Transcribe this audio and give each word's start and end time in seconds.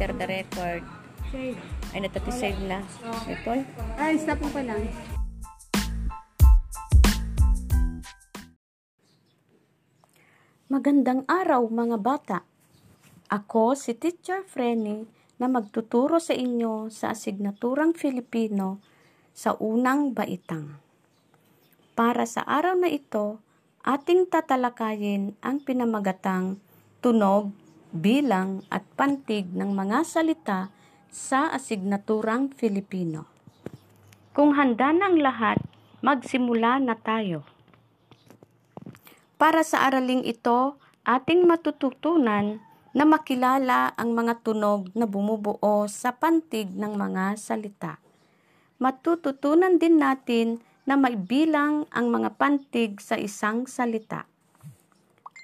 Enter 0.00 0.16
the 0.16 0.32
record. 0.32 0.82
Save. 1.28 1.60
Ay, 1.92 2.00
natati-save 2.00 2.56
na. 2.64 2.80
Ito. 3.28 3.52
Ay, 4.00 4.16
stop 4.16 4.40
mo 4.40 4.48
pa 4.48 4.64
lang. 4.64 4.88
Magandang 10.72 11.28
araw 11.28 11.68
mga 11.68 12.00
bata. 12.00 12.48
Ako 13.28 13.76
si 13.76 13.92
Teacher 13.92 14.40
Frenny 14.48 15.04
na 15.36 15.52
magtuturo 15.52 16.16
sa 16.16 16.32
inyo 16.32 16.88
sa 16.88 17.12
asignaturang 17.12 17.92
Filipino 17.92 18.80
sa 19.36 19.52
unang 19.60 20.16
baitang. 20.16 20.80
Para 21.92 22.24
sa 22.24 22.40
araw 22.48 22.72
na 22.72 22.88
ito, 22.88 23.36
ating 23.84 24.32
tatalakayin 24.32 25.36
ang 25.44 25.60
pinamagatang 25.60 26.56
tunog, 27.04 27.52
bilang 27.90 28.62
at 28.70 28.86
pantig 28.94 29.50
ng 29.50 29.74
mga 29.74 30.06
salita 30.06 30.60
sa 31.10 31.50
asignaturang 31.50 32.54
Filipino. 32.54 33.26
Kung 34.30 34.54
handa 34.54 34.94
ang 34.94 35.18
lahat, 35.18 35.58
magsimula 36.00 36.78
na 36.78 36.94
tayo. 36.94 37.42
Para 39.34 39.66
sa 39.66 39.90
araling 39.90 40.22
ito, 40.22 40.78
ating 41.02 41.48
matututunan 41.48 42.62
na 42.90 43.04
makilala 43.06 43.94
ang 43.94 44.14
mga 44.14 44.42
tunog 44.42 44.90
na 44.94 45.06
bumubuo 45.06 45.86
sa 45.86 46.14
pantig 46.14 46.70
ng 46.74 46.94
mga 46.94 47.38
salita. 47.38 48.02
Matututunan 48.80 49.78
din 49.78 50.00
natin 50.00 50.58
na 50.88 50.98
maibilang 50.98 51.86
ang 51.94 52.10
mga 52.10 52.34
pantig 52.34 52.98
sa 52.98 53.14
isang 53.14 53.68
salita. 53.68 54.26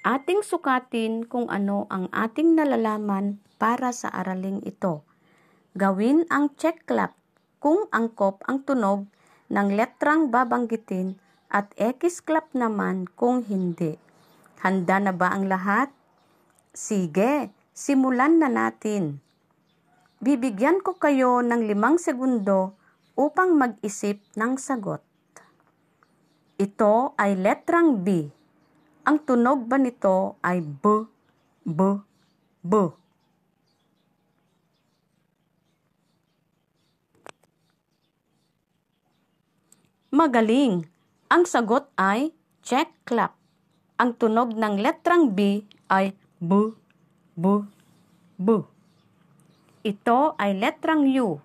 Ating 0.06 0.46
sukatin 0.46 1.26
kung 1.26 1.50
ano 1.50 1.90
ang 1.90 2.06
ating 2.14 2.54
nalalaman 2.54 3.42
para 3.58 3.90
sa 3.90 4.06
araling 4.14 4.62
ito. 4.62 5.02
Gawin 5.74 6.22
ang 6.30 6.54
check 6.54 6.86
clap 6.86 7.18
kung 7.58 7.90
angkop 7.90 8.38
ang 8.46 8.62
tunog 8.62 9.10
ng 9.50 9.68
letrang 9.74 10.30
babanggitin 10.30 11.18
at 11.50 11.74
X-clap 11.74 12.54
naman 12.54 13.10
kung 13.18 13.42
hindi. 13.50 13.98
Handa 14.62 15.02
na 15.02 15.10
ba 15.10 15.34
ang 15.34 15.50
lahat? 15.50 15.90
Sige, 16.70 17.50
simulan 17.74 18.38
na 18.38 18.46
natin. 18.46 19.18
Bibigyan 20.22 20.86
ko 20.86 20.94
kayo 21.02 21.42
ng 21.42 21.66
limang 21.66 21.98
segundo 21.98 22.78
upang 23.18 23.58
mag-isip 23.58 24.22
ng 24.38 24.54
sagot. 24.54 25.02
Ito 26.62 27.18
ay 27.18 27.34
letrang 27.34 28.06
B. 28.06 28.35
Ang 29.06 29.22
tunog 29.22 29.70
ba 29.70 29.78
nito 29.78 30.34
ay 30.42 30.58
B, 30.58 31.06
B, 31.62 32.02
B. 32.58 32.72
Magaling! 40.10 40.90
Ang 41.30 41.46
sagot 41.46 41.86
ay 41.94 42.34
check 42.66 42.90
clap. 43.06 43.38
Ang 43.94 44.18
tunog 44.18 44.58
ng 44.58 44.74
letrang 44.82 45.30
B 45.30 45.62
ay 45.86 46.10
bu, 46.42 46.74
bu, 47.38 47.62
bu. 48.34 48.66
Ito 49.86 50.34
ay 50.34 50.58
letrang 50.58 51.06
U. 51.14 51.38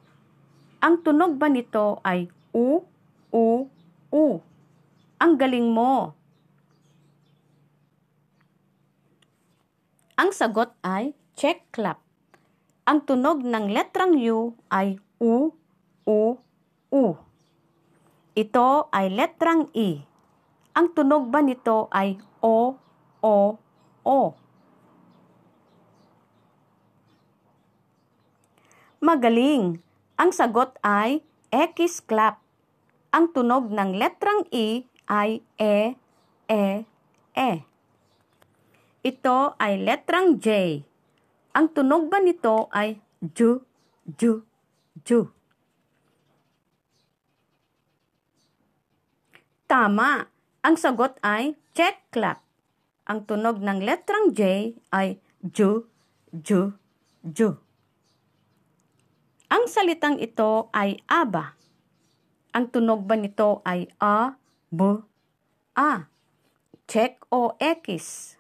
Ang 0.82 1.06
tunog 1.06 1.38
ba 1.38 1.46
nito 1.46 2.02
ay 2.02 2.26
U, 2.58 2.82
U, 3.30 3.70
U. 4.10 4.26
Ang 5.22 5.34
galing 5.38 5.70
mo. 5.70 6.18
Ang 10.22 10.30
sagot 10.38 10.70
ay 10.86 11.18
check 11.34 11.66
clap. 11.74 11.98
Ang 12.86 13.02
tunog 13.10 13.42
ng 13.42 13.74
letrang 13.74 14.14
U 14.22 14.54
ay 14.70 15.02
U, 15.18 15.50
U, 16.06 16.38
U. 16.94 17.04
Ito 18.38 18.86
ay 18.94 19.10
letrang 19.10 19.74
E. 19.74 20.06
Ang 20.78 20.94
tunog 20.94 21.34
ba 21.34 21.42
nito 21.42 21.90
ay 21.90 22.22
O, 22.38 22.78
O, 23.18 23.58
O? 24.06 24.20
Magaling! 29.02 29.82
Ang 30.22 30.30
sagot 30.38 30.78
ay 30.86 31.26
X-clap. 31.50 32.38
Ang 33.10 33.34
tunog 33.34 33.74
ng 33.74 33.98
letrang 33.98 34.46
E 34.54 34.86
ay 35.10 35.42
E, 35.58 35.98
E, 36.46 36.86
E. 37.34 37.71
Ito 39.02 39.58
ay 39.58 39.82
letrang 39.82 40.38
J. 40.38 40.82
Ang 41.58 41.68
tunog 41.74 42.08
ba 42.08 42.22
nito 42.22 42.70
ay 42.70 43.02
Ju, 43.22 43.66
Ju, 44.06 44.46
Ju? 45.02 45.30
Tama. 49.72 50.28
Ang 50.68 50.76
sagot 50.76 51.16
ay 51.24 51.56
check 51.72 52.12
clap. 52.12 52.44
Ang 53.08 53.24
tunog 53.24 53.64
ng 53.64 53.80
letrang 53.80 54.36
J 54.36 54.76
ay 54.92 55.16
ju, 55.40 55.88
ju, 56.36 56.76
ju. 57.24 57.56
Ang 59.48 59.64
salitang 59.72 60.20
ito 60.20 60.68
ay 60.76 61.00
aba. 61.08 61.56
Ang 62.52 62.68
tunog 62.68 63.08
ba 63.08 63.16
nito 63.16 63.64
ay 63.64 63.88
a, 64.04 64.36
b, 64.68 65.08
a. 65.80 66.12
Check 66.92 67.24
o 67.32 67.56
X. 67.56 68.36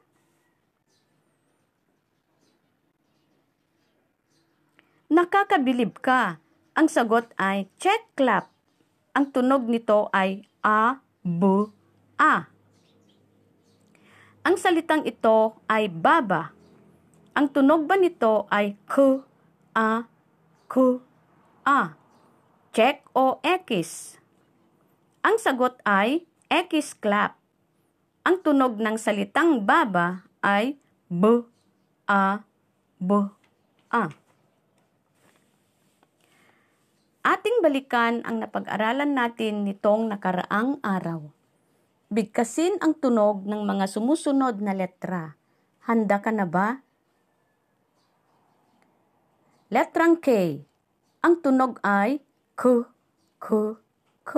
Nakakabilib 5.11 5.99
ka. 5.99 6.39
Ang 6.71 6.87
sagot 6.87 7.27
ay 7.35 7.67
check 7.75 8.07
clap. 8.15 8.47
Ang 9.11 9.27
tunog 9.35 9.67
nito 9.67 10.07
ay 10.15 10.47
a, 10.63 11.03
bu, 11.19 11.67
a. 12.15 12.47
Ang 14.47 14.55
salitang 14.55 15.03
ito 15.03 15.59
ay 15.67 15.91
baba. 15.91 16.55
Ang 17.35 17.51
tunog 17.51 17.91
ba 17.91 17.99
nito 17.99 18.47
ay 18.47 18.79
k, 18.87 19.19
a, 19.75 20.07
k, 20.71 20.75
a. 21.67 21.99
Check 22.71 23.03
o 23.11 23.43
X. 23.43 24.15
Ang 25.27 25.35
sagot 25.43 25.75
ay 25.83 26.23
X 26.47 26.95
clap. 26.95 27.35
Ang 28.23 28.39
tunog 28.39 28.79
ng 28.79 28.95
salitang 28.95 29.59
baba 29.67 30.23
ay 30.39 30.79
b, 31.11 31.43
a, 32.07 32.47
b, 32.95 33.27
a. 33.91 34.07
Ating 37.21 37.61
balikan 37.61 38.25
ang 38.25 38.41
napag-aralan 38.41 39.13
natin 39.13 39.61
nitong 39.61 40.09
nakaraang 40.09 40.81
araw. 40.81 41.29
Bigkasin 42.09 42.81
ang 42.81 42.97
tunog 42.97 43.45
ng 43.45 43.61
mga 43.61 43.85
sumusunod 43.85 44.57
na 44.57 44.73
letra. 44.73 45.37
Handa 45.85 46.17
ka 46.17 46.33
na 46.33 46.49
ba? 46.49 46.81
Letrang 49.69 50.17
K. 50.17 50.59
Ang 51.21 51.45
tunog 51.45 51.77
ay 51.85 52.25
K, 52.57 52.89
K, 53.37 53.77
K. 54.25 54.31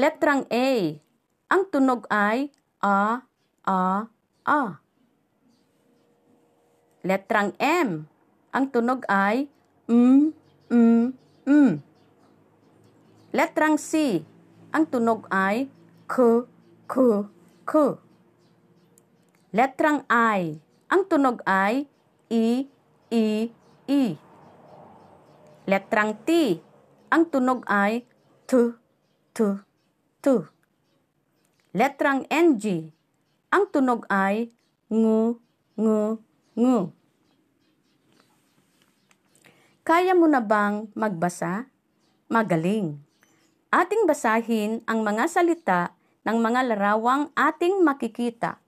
Letrang 0.00 0.48
A. 0.48 0.68
Ang 1.52 1.62
tunog 1.68 2.08
ay 2.08 2.48
A, 2.80 3.20
A, 3.68 4.08
A. 4.48 4.62
Letrang 7.04 7.52
M. 7.60 8.08
Ang 8.48 8.64
tunog 8.72 9.04
ay 9.12 9.52
M, 9.92 10.32
mm, 10.70 11.06
mm. 11.44 11.72
Letrang 13.34 13.76
C. 13.76 14.22
Ang 14.70 14.84
tunog 14.86 15.26
ay 15.30 15.66
k, 16.06 16.46
k, 16.86 16.94
k. 17.66 17.72
Letrang 19.54 20.02
I. 20.10 20.58
Ang 20.90 21.02
tunog 21.10 21.42
ay 21.46 21.86
i, 22.30 22.66
i, 23.10 23.50
i. 23.86 24.02
Letrang 25.64 26.12
T. 26.26 26.58
Ang 27.14 27.30
tunog 27.30 27.62
ay 27.70 28.02
t, 28.50 28.74
t, 29.30 29.38
t. 30.18 30.26
Letrang 31.70 32.26
NG. 32.26 32.90
Ang 33.54 33.64
tunog 33.70 34.02
ay 34.10 34.50
ngu, 34.90 35.38
ngu, 35.78 36.18
ngu. 36.58 36.78
Kaya 39.84 40.16
mo 40.16 40.24
na 40.24 40.40
bang 40.40 40.88
magbasa? 40.96 41.68
Magaling. 42.32 42.96
Ating 43.68 44.08
basahin 44.08 44.80
ang 44.88 45.04
mga 45.04 45.28
salita 45.28 45.92
ng 46.24 46.40
mga 46.40 46.72
larawang 46.72 47.28
ating 47.36 47.84
makikita. 47.84 48.64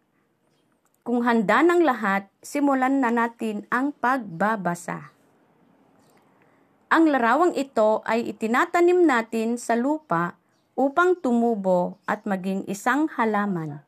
Kung 1.01 1.25
handa 1.25 1.65
ng 1.65 1.81
lahat, 1.89 2.29
simulan 2.45 3.01
na 3.01 3.09
natin 3.09 3.65
ang 3.73 3.97
pagbabasa. 3.97 5.09
Ang 6.93 7.09
larawang 7.09 7.57
ito 7.57 8.05
ay 8.05 8.37
itinatanim 8.37 9.09
natin 9.09 9.57
sa 9.57 9.73
lupa 9.73 10.37
upang 10.77 11.17
tumubo 11.17 11.97
at 12.05 12.29
maging 12.29 12.69
isang 12.69 13.09
halaman. 13.17 13.81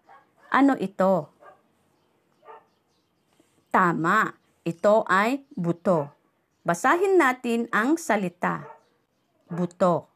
Ano 0.48 0.80
ito? 0.80 1.28
Tama, 3.68 4.32
Ito 4.64 5.04
ay 5.08 5.44
buto. 5.52 6.17
Basahin 6.66 7.18
natin 7.18 7.70
ang 7.70 7.94
salita. 7.94 8.66
Buto. 9.46 10.10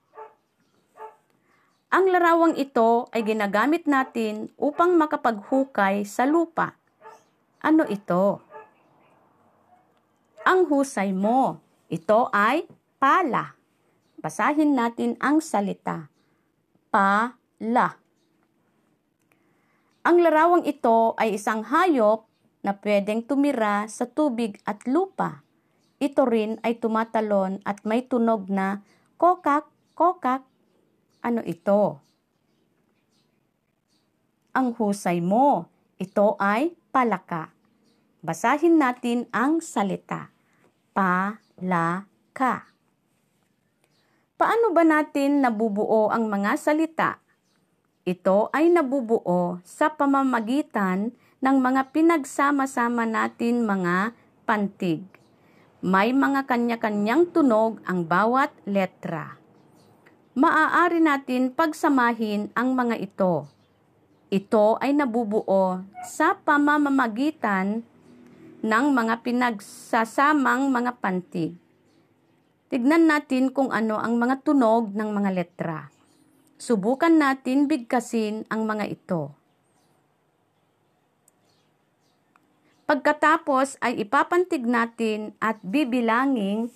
Ang 1.92 2.08
larawang 2.08 2.56
ito 2.56 3.06
ay 3.12 3.20
ginagamit 3.20 3.84
natin 3.84 4.48
upang 4.56 4.96
makapaghukay 4.96 6.08
sa 6.08 6.24
lupa. 6.24 6.74
Ano 7.60 7.84
ito? 7.84 8.40
Ang 10.42 10.66
husay 10.66 11.12
mo. 11.14 11.60
Ito 11.92 12.32
ay 12.32 12.64
pala. 12.96 13.54
Basahin 14.18 14.72
natin 14.72 15.20
ang 15.22 15.44
salita. 15.44 16.08
Pala. 16.88 18.00
Ang 20.02 20.16
larawang 20.18 20.66
ito 20.66 21.14
ay 21.14 21.38
isang 21.38 21.62
hayop 21.62 22.26
na 22.66 22.74
pwedeng 22.82 23.22
tumira 23.22 23.86
sa 23.86 24.08
tubig 24.08 24.58
at 24.66 24.82
lupa. 24.88 25.46
Ito 26.02 26.26
rin 26.26 26.58
ay 26.66 26.82
tumatalon 26.82 27.62
at 27.62 27.86
may 27.86 28.02
tunog 28.02 28.50
na 28.50 28.82
kokak, 29.22 29.70
kokak, 29.94 30.42
ano 31.22 31.38
ito? 31.46 32.02
Ang 34.50 34.74
husay 34.74 35.22
mo. 35.22 35.70
Ito 36.02 36.34
ay 36.42 36.74
palaka. 36.90 37.54
Basahin 38.18 38.82
natin 38.82 39.30
ang 39.30 39.62
salita. 39.62 40.34
Palaka. 40.90 42.66
Paano 44.34 44.74
ba 44.74 44.82
natin 44.82 45.38
nabubuo 45.38 46.10
ang 46.10 46.26
mga 46.26 46.58
salita? 46.58 47.22
Ito 48.02 48.50
ay 48.50 48.74
nabubuo 48.74 49.62
sa 49.62 49.94
pamamagitan 49.94 51.14
ng 51.38 51.56
mga 51.62 51.94
pinagsama-sama 51.94 53.06
natin 53.06 53.62
mga 53.62 54.18
pantig. 54.42 55.11
May 55.82 56.14
mga 56.14 56.46
kanya-kanyang 56.46 57.34
tunog 57.34 57.82
ang 57.84 58.06
bawat 58.06 58.54
letra 58.64 59.42
maaari 60.32 61.04
natin 61.04 61.52
pagsamahin 61.52 62.48
ang 62.56 62.72
mga 62.72 62.96
ito. 62.96 63.44
Ito 64.32 64.80
ay 64.80 64.96
nabubuo 64.96 65.84
sa 66.08 66.32
pamamamagitan 66.40 67.84
ng 68.64 68.84
mga 68.96 69.20
pinagsasamang 69.20 70.72
mga 70.72 70.96
pantig. 71.04 71.52
Tignan 72.72 73.04
natin 73.04 73.52
kung 73.52 73.68
ano 73.68 74.00
ang 74.00 74.16
mga 74.16 74.40
tunog 74.40 74.96
ng 74.96 75.10
mga 75.12 75.30
letra. 75.36 75.92
Subukan 76.56 77.12
natin 77.12 77.68
bigkasin 77.68 78.48
ang 78.48 78.64
mga 78.64 78.88
ito. 78.88 79.36
Pagkatapos 82.92 83.80
ay 83.80 84.04
ipapantig 84.04 84.68
natin 84.68 85.32
at 85.40 85.56
bibilangin 85.64 86.68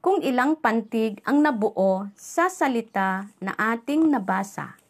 kung 0.00 0.24
ilang 0.24 0.56
pantig 0.56 1.20
ang 1.28 1.44
nabuo 1.44 2.08
sa 2.16 2.48
salita 2.48 3.28
na 3.36 3.52
ating 3.60 4.08
nabasa. 4.08 4.80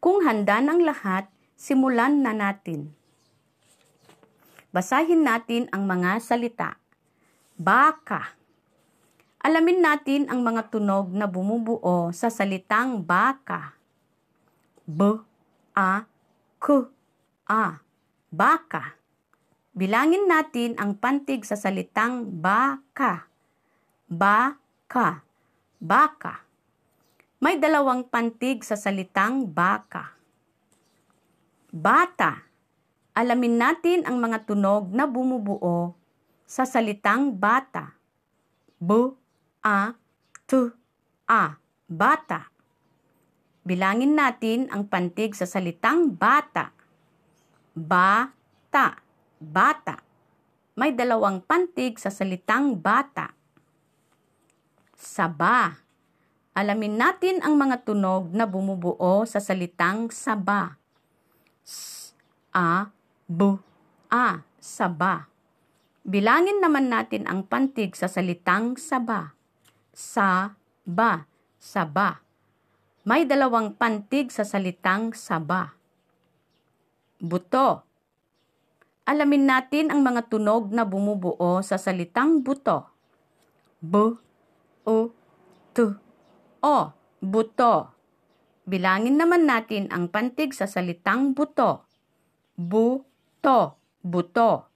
Kung 0.00 0.24
handa 0.24 0.64
ng 0.64 0.80
lahat, 0.80 1.28
simulan 1.60 2.24
na 2.24 2.32
natin. 2.32 2.88
Basahin 4.72 5.28
natin 5.28 5.68
ang 5.68 5.84
mga 5.84 6.24
salita. 6.24 6.80
Baka. 7.60 8.32
Alamin 9.44 9.84
natin 9.84 10.24
ang 10.32 10.40
mga 10.40 10.72
tunog 10.72 11.12
na 11.12 11.28
bumubuo 11.28 12.08
sa 12.16 12.32
salitang 12.32 13.04
baka. 13.04 13.76
B, 14.88 15.20
A, 15.76 16.08
K, 16.56 16.88
A. 17.44 17.76
Baka. 18.32 19.01
Bilangin 19.72 20.28
natin 20.28 20.76
ang 20.76 20.96
pantig 20.96 21.48
sa 21.48 21.56
salitang 21.56 22.28
baka 22.28 23.32
baka, 24.12 25.24
baka. 25.80 26.44
May 27.42 27.56
dalawang 27.56 28.06
pantig 28.06 28.62
sa 28.62 28.76
salitang 28.76 29.48
baka. 29.48 30.14
Bata. 31.72 32.44
Alamin 33.16 33.56
natin 33.56 34.04
ang 34.04 34.20
mga 34.20 34.44
tunog 34.44 34.92
na 34.92 35.08
bumubuo 35.08 35.96
sa 36.44 36.68
salitang 36.68 37.32
bata. 37.34 37.96
Bu, 38.76 39.16
a, 39.64 39.96
tu, 40.44 40.70
a, 41.26 41.56
bata. 41.88 42.52
Bilangin 43.64 44.14
natin 44.14 44.68
ang 44.70 44.86
pantig 44.86 45.34
sa 45.34 45.48
salitang 45.48 46.14
bata. 46.14 46.70
Bata, 47.74 49.01
bata. 49.42 49.98
May 50.78 50.94
dalawang 50.94 51.42
pantig 51.42 51.98
sa 51.98 52.08
salitang 52.08 52.78
bata 52.78 53.42
saba. 55.02 55.82
Alamin 56.54 56.94
natin 56.94 57.42
ang 57.42 57.58
mga 57.58 57.82
tunog 57.82 58.30
na 58.30 58.46
bumubuo 58.46 59.26
sa 59.26 59.42
salitang 59.42 60.14
saba. 60.14 60.78
S, 61.66 62.14
a, 62.54 62.94
b, 63.26 63.58
a, 64.12 64.46
saba. 64.62 65.26
Bilangin 66.06 66.62
naman 66.62 66.92
natin 66.92 67.26
ang 67.26 67.42
pantig 67.42 67.98
sa 67.98 68.06
salitang 68.06 68.78
saba. 68.78 69.34
Sa, 69.90 70.54
ba, 70.86 71.26
saba. 71.58 72.22
May 73.02 73.26
dalawang 73.26 73.74
pantig 73.74 74.30
sa 74.30 74.46
salitang 74.46 75.16
saba. 75.16 75.74
Buto. 77.18 77.91
Alamin 79.02 79.50
natin 79.50 79.90
ang 79.90 80.06
mga 80.06 80.30
tunog 80.30 80.70
na 80.70 80.86
bumubuo 80.86 81.58
sa 81.58 81.74
salitang 81.74 82.38
buto. 82.38 82.86
B, 83.82 84.14
o, 84.86 85.10
tu, 85.74 85.98
o, 86.62 86.76
buto. 87.18 87.90
Bilangin 88.62 89.18
naman 89.18 89.42
natin 89.42 89.90
ang 89.90 90.06
pantig 90.06 90.54
sa 90.54 90.70
salitang 90.70 91.34
buto. 91.34 91.82
Bu-to, 92.54 93.74
buto. 94.06 94.70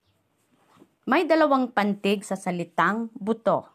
May 1.07 1.23
dalawang 1.23 1.71
pantig 1.71 2.27
sa 2.27 2.35
salitang 2.35 3.15
buto. 3.15 3.71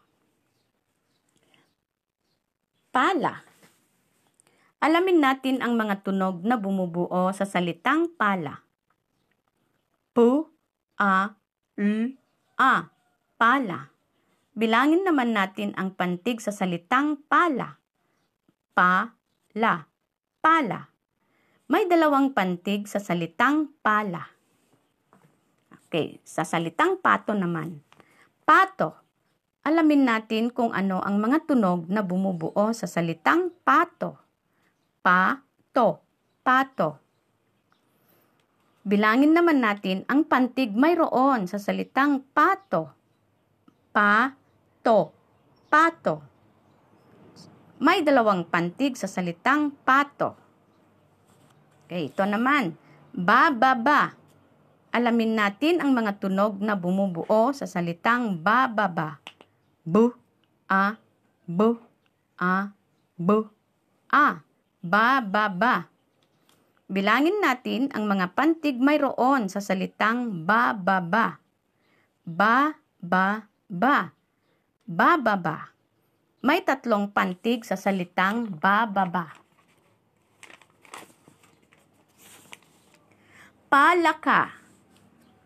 Pala. 2.92 3.40
Alamin 4.84 5.16
natin 5.16 5.64
ang 5.64 5.80
mga 5.80 6.04
tunog 6.04 6.44
na 6.44 6.60
bumubuo 6.60 7.32
sa 7.32 7.48
salitang 7.48 8.12
pala. 8.12 8.60
Pu, 10.12 10.51
a, 11.02 11.34
l, 11.74 12.14
a, 12.62 12.86
pala. 13.34 13.90
Bilangin 14.54 15.02
naman 15.02 15.34
natin 15.34 15.74
ang 15.74 15.98
pantig 15.98 16.38
sa 16.38 16.54
salitang 16.54 17.18
pala. 17.26 17.82
Pa, 18.70 19.10
la, 19.58 19.82
pala. 20.38 20.94
May 21.66 21.90
dalawang 21.90 22.30
pantig 22.30 22.86
sa 22.86 23.02
salitang 23.02 23.74
pala. 23.82 24.30
Okay, 25.90 26.22
sa 26.22 26.46
salitang 26.46 27.02
pato 27.02 27.34
naman. 27.34 27.82
Pato. 28.46 28.94
Alamin 29.66 30.06
natin 30.06 30.54
kung 30.54 30.70
ano 30.70 31.02
ang 31.02 31.18
mga 31.18 31.50
tunog 31.50 31.90
na 31.90 32.02
bumubuo 32.02 32.70
sa 32.70 32.86
salitang 32.86 33.50
pato. 33.66 34.18
Pa-to, 35.02 35.98
pato. 36.46 37.01
Bilangin 38.82 39.30
naman 39.30 39.62
natin 39.62 40.02
ang 40.10 40.26
pantig 40.26 40.74
mayroon 40.74 41.46
sa 41.46 41.62
salitang 41.62 42.26
pato. 42.34 42.90
Pa, 43.94 44.34
to, 44.82 45.14
pato. 45.70 46.18
May 47.78 48.02
dalawang 48.02 48.42
pantig 48.50 48.98
sa 48.98 49.06
salitang 49.06 49.70
pato. 49.86 50.34
Okay, 51.86 52.10
ito 52.10 52.26
naman, 52.26 52.74
bababa. 53.14 54.18
Alamin 54.90 55.38
natin 55.38 55.78
ang 55.78 55.94
mga 55.94 56.18
tunog 56.18 56.58
na 56.58 56.74
bumubuo 56.74 57.54
sa 57.54 57.70
salitang 57.70 58.34
bababa. 58.34 59.22
Bu, 59.86 60.10
a, 60.66 60.98
bu, 61.46 61.78
a, 62.34 62.74
bu, 63.14 63.46
a, 64.10 64.42
bababa. 64.82 65.91
Bilangin 66.92 67.40
natin 67.40 67.88
ang 67.96 68.04
mga 68.04 68.36
pantig 68.36 68.76
mayroon 68.76 69.48
sa 69.48 69.64
salitang 69.64 70.44
bababa. 70.44 71.40
Ba, 72.28 72.76
ba, 73.00 73.48
ba 73.64 74.12
bababa. 74.92 75.72
May 76.42 76.60
tatlong 76.60 77.06
pantig 77.08 77.62
sa 77.62 77.78
salitang 77.78 78.50
bababa. 78.58 79.30
Palaka. 83.70 84.52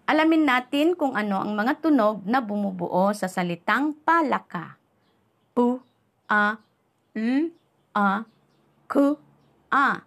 Alamin 0.06 0.46
natin 0.46 0.98
kung 0.98 1.14
ano 1.14 1.42
ang 1.42 1.54
mga 1.54 1.78
tunog 1.78 2.26
na 2.26 2.42
bumubuo 2.42 3.14
sa 3.14 3.30
salitang 3.30 3.94
palaka. 4.02 4.78
Pu, 5.54 5.78
a, 6.26 6.58
l, 7.14 7.54
a, 7.94 8.26
ku, 8.90 9.18
a. 9.70 10.02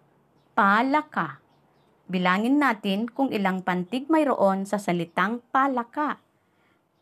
Palaka. 0.60 1.40
Bilangin 2.04 2.60
natin 2.60 3.08
kung 3.08 3.32
ilang 3.32 3.64
pantig 3.64 4.12
mayroon 4.12 4.68
sa 4.68 4.76
salitang 4.76 5.40
palaka. 5.48 6.20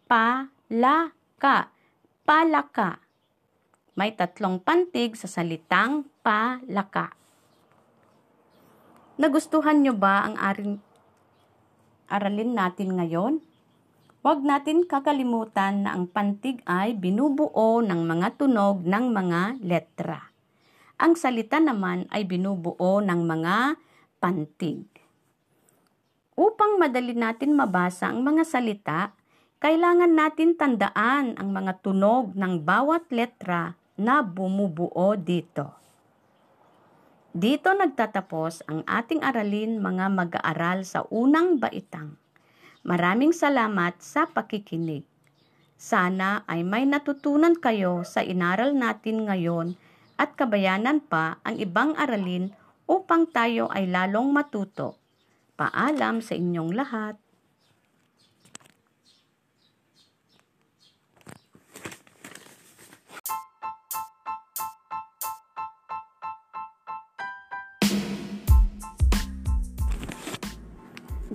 palaka, 0.07 1.67
palaka. 2.23 3.03
May 3.99 4.15
tatlong 4.15 4.63
pantig 4.63 5.19
sa 5.19 5.27
salitang 5.27 6.07
palaka. 6.23 7.11
Nagustuhan 9.19 9.83
nyo 9.83 9.99
ba 9.99 10.23
ang 10.31 10.39
aring 10.39 10.79
aralin 12.15 12.55
natin 12.55 12.95
ngayon? 12.95 13.43
Huwag 14.23 14.47
natin 14.47 14.87
kakalimutan 14.87 15.83
na 15.83 15.99
ang 15.99 16.07
pantig 16.07 16.63
ay 16.63 16.95
binubuo 16.95 17.83
ng 17.83 18.07
mga 18.07 18.39
tunog 18.39 18.87
ng 18.87 19.05
mga 19.11 19.59
letra. 19.67 20.28
Ang 20.99 21.15
salita 21.15 21.63
naman 21.63 22.11
ay 22.11 22.27
binubuo 22.27 22.99
ng 22.99 23.23
mga 23.23 23.79
pantig. 24.19 24.83
Upang 26.35 26.75
madali 26.75 27.15
natin 27.15 27.55
mabasa 27.55 28.11
ang 28.11 28.27
mga 28.27 28.43
salita, 28.43 29.15
kailangan 29.63 30.11
natin 30.11 30.59
tandaan 30.59 31.39
ang 31.39 31.55
mga 31.55 31.87
tunog 31.87 32.35
ng 32.35 32.67
bawat 32.67 33.07
letra 33.15 33.79
na 33.95 34.27
bumubuo 34.27 35.15
dito. 35.15 35.71
Dito 37.31 37.71
nagtatapos 37.71 38.67
ang 38.67 38.83
ating 38.83 39.23
aralin 39.23 39.79
mga 39.79 40.11
mag-aaral 40.11 40.83
sa 40.83 41.07
unang 41.15 41.63
baitang. 41.63 42.19
Maraming 42.83 43.31
salamat 43.31 44.03
sa 44.03 44.27
pakikinig. 44.27 45.07
Sana 45.79 46.43
ay 46.51 46.67
may 46.67 46.83
natutunan 46.91 47.55
kayo 47.55 48.03
sa 48.03 48.27
inaral 48.27 48.75
natin 48.75 49.31
ngayon 49.31 49.79
at 50.19 50.35
kabayanan 50.35 50.99
pa 50.99 51.39
ang 51.47 51.63
ibang 51.63 51.95
aralin 51.95 52.51
upang 52.91 53.31
tayo 53.31 53.71
ay 53.71 53.87
lalong 53.87 54.35
matuto. 54.35 54.99
Paalam 55.55 56.19
sa 56.19 56.35
inyong 56.35 56.75
lahat. 56.75 57.15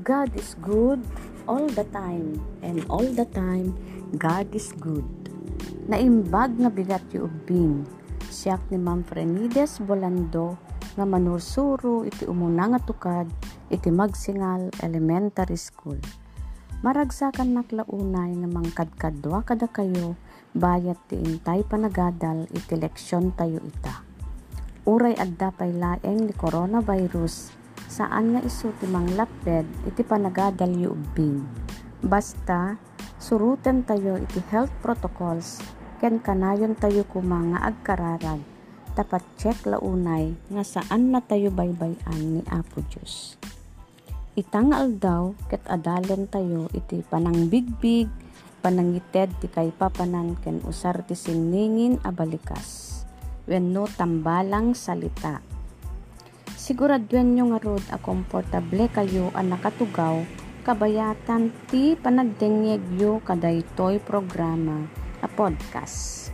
God 0.03 0.35
is 0.35 0.59
good 0.59 0.99
all 1.47 1.71
the 1.71 1.87
time, 1.95 2.43
and 2.59 2.83
all 2.91 3.07
the 3.07 3.23
time, 3.31 3.71
God 4.19 4.51
is 4.51 4.75
good. 4.75 5.07
Naimbag 5.87 6.59
nga 6.59 6.67
bigat 6.67 7.07
yu 7.15 7.31
ubing, 7.31 7.87
siyak 8.33 8.73
ni 8.73 8.81
Ma'am 8.81 9.05
Frenides 9.05 9.77
Bolando, 9.77 10.57
nga 10.97 11.05
manursuro 11.05 12.01
iti 12.01 12.25
umuna 12.25 12.73
nga 12.73 12.81
tukad, 12.81 13.29
iti 13.69 13.93
magsingal 13.93 14.73
elementary 14.81 15.57
school. 15.57 16.01
Maragsakan 16.81 17.53
naklaunay 17.53 18.33
nga 18.41 18.49
mangkadkadwa 18.49 19.45
kada 19.45 19.69
kayo, 19.69 20.17
bayat 20.57 20.97
ti 21.05 21.21
intay 21.21 21.61
panagadal 21.61 22.49
iti 22.49 22.73
leksyon 22.73 23.37
tayo 23.37 23.61
ita. 23.61 24.01
Uray 24.89 25.13
adda 25.15 25.53
pay 25.53 25.71
laeng 25.71 26.27
ni 26.27 26.33
coronavirus, 26.33 27.53
saan 27.87 28.35
nga 28.35 28.41
iso 28.41 28.73
ti 28.81 28.89
manglaped 28.89 29.69
iti 29.85 30.01
panagadal 30.01 30.73
yu 30.73 30.91
ubing. 30.91 31.45
Basta, 32.03 32.75
suruten 33.15 33.87
tayo 33.87 34.19
iti 34.19 34.43
health 34.51 34.73
protocols 34.83 35.63
ken 36.03 36.19
kanayon 36.19 36.75
tayo 36.75 37.07
kuma 37.07 37.39
nga 37.55 37.71
agkararag 37.71 38.43
dapat 38.91 39.23
check 39.39 39.63
launay 39.63 40.35
nga 40.51 40.59
saan 40.59 41.15
na 41.15 41.23
tayo 41.23 41.47
baybayan 41.47 42.19
ni 42.19 42.43
Apo 42.51 42.83
Diyos. 42.91 43.39
Itangal 44.35 44.99
daw 44.99 45.31
ket 45.47 45.63
adalen 45.63 46.27
tayo 46.27 46.67
iti 46.75 46.99
panangbigbig 47.07 48.11
panangited 48.59 49.31
ti 49.39 49.47
kay 49.47 49.71
papanan 49.71 50.35
ken 50.43 50.59
usar 50.67 51.07
ti 51.07 51.15
siningin 51.15 52.03
abalikas. 52.03 53.07
Wenno 53.47 53.87
tambalang 53.95 54.75
salita. 54.75 55.39
Siguraduhan 56.51 57.31
nyo 57.31 57.55
nga 57.55 57.63
rod 57.63 57.85
a 57.95 57.97
komportable 58.03 58.91
kayo 58.91 59.31
a 59.31 59.39
nakatugaw 59.39 60.19
kabayatan 60.67 61.55
ti 61.71 61.95
panagdengeg 61.95 62.83
yo 62.99 63.23
kadaytoy 63.23 64.03
programa 64.03 65.02
a 65.23 65.27
podcast. 65.31 66.29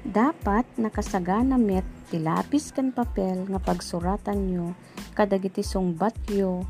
Dapat 0.00 0.80
nakasagana 0.80 1.60
met 1.60 1.84
ti 2.08 2.16
lapis 2.16 2.72
ken 2.72 2.88
papel 2.96 3.44
nga 3.52 3.60
pagsuratan 3.60 4.48
nyo 4.48 4.72
kadagiti 5.12 5.60
sungbat 5.60 6.16
yo 6.32 6.64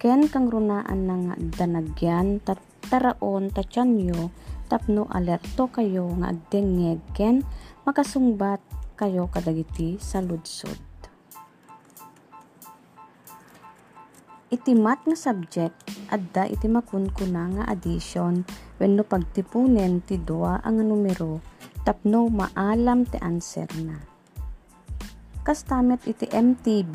ken 0.00 0.32
kang 0.32 0.48
runaan 0.48 1.04
na 1.04 1.16
nga 1.28 1.34
danagyan 1.36 2.40
tat 2.40 2.56
taraon 2.88 3.52
tatyan 3.52 4.00
yo 4.00 4.32
tapno 4.72 5.04
alerto 5.12 5.68
kayo 5.68 6.08
nga 6.16 6.32
agdengeg 6.32 7.04
ken 7.12 7.44
makasungbat 7.84 8.64
kayo 8.96 9.28
kadagiti 9.28 10.00
saludsod. 10.00 10.72
iti 10.72 10.91
mat 14.76 15.00
nga 15.08 15.16
subject 15.16 15.72
adda 16.12 16.44
iti 16.44 16.68
makunkuna 16.68 17.56
nga 17.56 17.64
addition 17.72 18.44
wenno 18.76 19.00
pagtipunen 19.00 20.04
ti 20.04 20.20
dua 20.20 20.60
ang 20.60 20.84
numero 20.84 21.40
tapno 21.88 22.28
maalam 22.28 23.08
ti 23.08 23.16
answer 23.16 23.64
na. 23.80 23.96
Kastamet 25.40 26.04
iti 26.04 26.28
MTB 26.28 26.94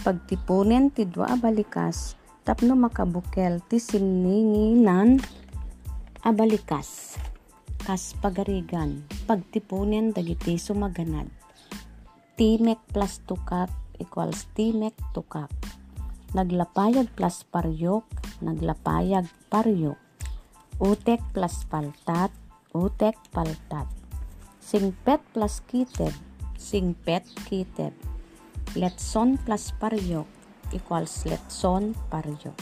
pagtipunen 0.00 0.88
ti 0.88 1.04
dua 1.04 1.36
abalikas 1.36 2.16
tapno 2.48 2.72
makabukel 2.72 3.60
ti 3.68 3.76
sininginan 3.76 5.20
abalikas 6.24 7.20
kas 7.84 8.16
pagarigan 8.16 9.04
pagtipunen 9.28 10.16
dagiti 10.16 10.56
sumaganad. 10.56 11.28
Timek 12.40 12.80
plus 12.96 13.20
tukak 13.28 13.68
equals 14.00 14.48
timek 14.56 14.96
tukak 15.12 15.52
Naglapayag 16.36 17.08
plus 17.16 17.40
paryok, 17.48 18.04
naglapayag 18.44 19.24
paryok. 19.48 19.96
Utek 20.76 21.24
plus 21.32 21.64
paltat, 21.64 22.28
utek 22.76 23.16
paltat. 23.32 23.88
Singpet 24.60 25.24
plus 25.32 25.64
kiteb, 25.64 26.12
singpet 26.60 27.24
kiteb. 27.48 27.96
Letson 28.76 29.40
plus 29.40 29.72
paryok 29.80 30.28
equals 30.76 31.24
letson 31.24 31.96
paryok. 32.12 32.60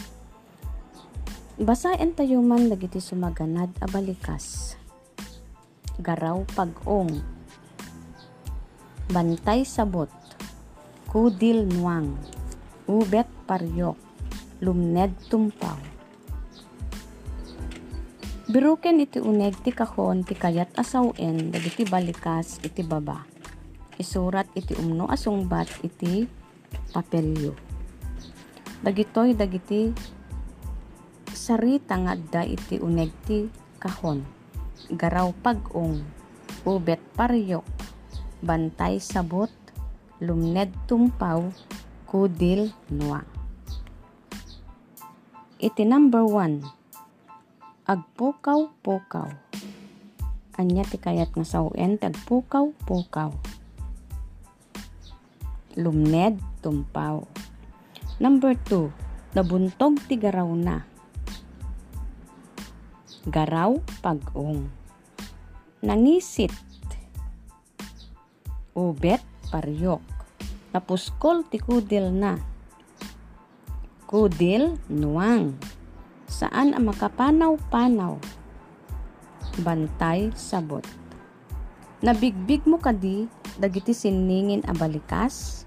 Basain 1.58 2.14
tayo 2.14 2.46
man 2.46 2.70
dagiti 2.70 3.02
sumaganad 3.02 3.74
a 3.82 3.90
balikas. 3.90 4.78
Garaw 5.98 6.46
pag-ong. 6.54 7.18
Bantay 9.10 9.66
sabot. 9.66 10.12
Kudil 11.10 11.66
nuang 11.66 12.14
ubet 12.86 13.26
paryok, 13.50 13.98
lumned 14.62 15.12
tumpaw. 15.26 15.74
Biruken 18.46 19.02
iti 19.02 19.18
uneg 19.18 19.58
ti 19.66 19.74
kahon 19.74 20.22
ti 20.22 20.38
kayat 20.38 20.70
asawen 20.78 21.50
dagiti 21.50 21.82
balikas 21.82 22.62
iti 22.62 22.86
baba. 22.86 23.26
Isurat 23.98 24.46
iti 24.54 24.70
umno 24.78 25.10
asungbat 25.10 25.66
iti 25.82 26.30
papelyo. 26.94 27.58
Dagitoy 28.86 29.34
dagiti 29.34 29.90
sarita 31.34 31.98
nga 31.98 32.14
da 32.14 32.46
iti 32.46 32.78
uneg 32.78 33.10
ti 33.26 33.50
kahon. 33.82 34.22
Garaw 34.94 35.34
pag-ong, 35.42 36.06
ubet 36.62 37.02
paryok, 37.18 37.66
bantay 38.46 39.02
sabot, 39.02 39.50
lumned 40.22 40.70
tumpaw, 40.86 41.50
Kudil 42.06 42.70
Noa. 42.94 43.18
Iti 45.58 45.82
number 45.82 46.22
one, 46.22 46.62
agpukaw-pukaw. 47.82 49.26
Anya 50.54 50.86
ti 50.86 51.02
kayat 51.02 51.34
nga 51.34 51.42
sawen 51.42 51.98
tagpukaw-pukaw. 51.98 53.34
Lumned 55.82 56.38
tumpaw. 56.62 57.26
Number 58.22 58.54
two, 58.54 58.94
nabuntog 59.34 59.98
ti 60.06 60.14
garaw 60.14 60.54
na. 60.54 60.86
Garaw 63.26 63.82
pag-ong. 63.98 64.70
Nangisit. 65.82 66.54
Ubet 68.78 69.26
paryok 69.50 70.15
Napuskol 70.76 71.40
ti 71.48 71.56
kudil 71.56 72.12
na. 72.12 72.36
Kudil 74.04 74.76
nuang. 74.92 75.56
Saan 76.28 76.76
ang 76.76 76.92
makapanaw-panaw? 76.92 78.20
Bantay 79.64 80.36
sabot. 80.36 80.84
Nabigbig 82.04 82.68
mo 82.68 82.76
kadi 82.76 83.24
dagiti 83.56 83.96
siningin 83.96 84.68
a 84.68 84.76
balikas? 84.76 85.64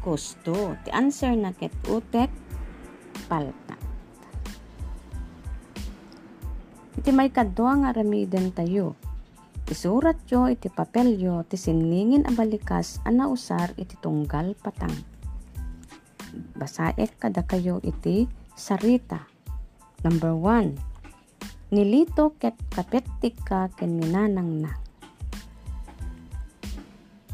gusto. 0.00 0.74
The 0.88 0.90
answer 0.96 1.36
na 1.36 1.52
ket 1.52 1.72
utek 1.86 2.32
palta. 3.28 3.76
Iti 6.96 7.10
may 7.12 7.32
kadwa 7.32 7.84
nga 7.84 7.96
ramiden 7.96 8.52
tayo. 8.52 8.96
Isurat 9.70 10.18
yo 10.26 10.50
iti 10.50 10.66
papel 10.66 11.14
yo 11.14 11.46
ti 11.46 11.54
sinlingin 11.54 12.26
a 12.26 12.34
balikas 12.34 12.98
ana 13.06 13.30
usar 13.30 13.70
iti 13.78 13.94
tunggal 14.02 14.58
patang. 14.58 14.92
Basaek 16.58 17.20
kada 17.22 17.46
kayo 17.46 17.78
iti 17.86 18.26
sarita. 18.58 19.30
Number 20.02 20.34
1. 20.34 21.70
Nilito 21.70 22.34
ket 22.40 22.58
kapetik 22.72 23.38
ka 23.46 23.70
ken 23.78 23.94
minanang 23.94 24.66
na. 24.66 24.72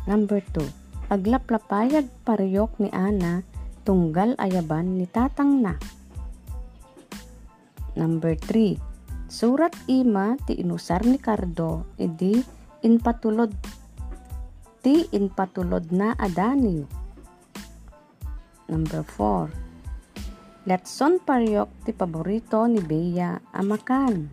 Number 0.05 0.45
2 0.53 0.86
Aglaplapayag 1.07 2.11
pariyok 2.27 2.83
ni 2.83 2.91
Ana, 2.91 3.47
tunggal 3.87 4.35
ayaban 4.43 4.99
ni 4.99 5.07
tatang 5.07 5.63
na. 5.63 5.79
Number 7.95 8.35
3. 8.35 8.75
Surat 9.31 9.71
ima 9.87 10.35
ti 10.51 10.59
inusar 10.59 11.07
ni 11.07 11.23
Cardo, 11.23 11.87
idi 11.95 12.43
inpatulod 12.83 13.55
ti 14.83 15.07
inpatulod 15.15 15.95
na 15.95 16.11
adaniyo. 16.19 16.91
Number 18.67 19.07
4. 19.07 20.67
Letson 20.67 21.23
pariyok 21.23 21.87
ti 21.87 21.95
paborito 21.95 22.67
ni 22.67 22.83
Bea 22.83 23.39
amakan. 23.55 24.27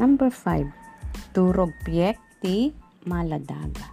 Number 0.00 0.32
5. 0.32 1.36
Turog 1.36 1.76
piyek 1.84 2.16
ti 2.40 2.72
maladaga. 3.04 3.91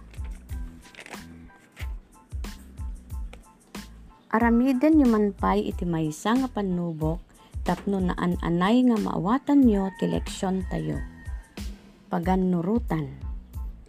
Aramiden 4.30 5.02
yuman 5.02 5.34
pay 5.34 5.74
iti 5.74 5.82
maysa 5.82 6.38
nga 6.38 6.46
panubok 6.46 7.18
tapno 7.66 7.98
naan 7.98 8.38
anay 8.46 8.78
nga 8.86 8.94
maawatan 8.94 9.66
nyo 9.66 9.90
ti 9.98 10.06
leksyon 10.06 10.62
tayo. 10.70 11.02
Pagannurutan. 12.06 13.10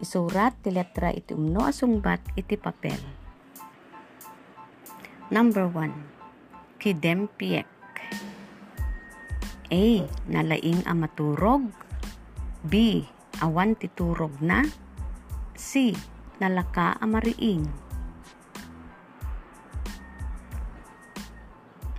Isurat 0.02 0.58
ti 0.66 0.74
letra 0.74 1.14
iti 1.14 1.38
umno 1.38 1.70
asungbat 1.70 2.34
iti 2.34 2.58
papel. 2.58 2.98
Number 5.30 5.70
1. 5.70 6.82
Kidempiek. 6.82 7.70
A. 9.70 9.86
Nalaing 10.26 10.82
a 10.90 10.94
maturog. 10.98 11.70
B. 12.66 13.06
Awan 13.46 13.78
titurog 13.78 14.42
na. 14.42 14.66
C. 15.54 15.94
Nalaka 16.42 16.98
a 16.98 17.06
mariing. 17.06 17.91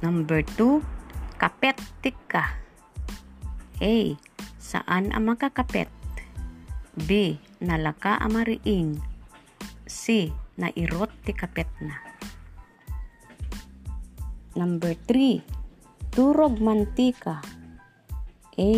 Number 0.03 0.43
2, 0.59 0.83
kapet 1.39 1.79
ka. 2.27 2.59
A. 3.79 3.97
Saan 4.59 5.15
ang 5.15 5.31
makakapet? 5.31 5.87
B. 7.07 7.39
Nalaka 7.63 8.19
amariing. 8.19 8.99
C. 9.87 10.35
Nairot 10.59 11.07
ti 11.23 11.31
kapet 11.31 11.71
na. 11.79 12.03
Number 14.59 14.99
3. 15.07 15.39
Turog 16.11 16.59
mantika. 16.59 17.39
A. 18.59 18.73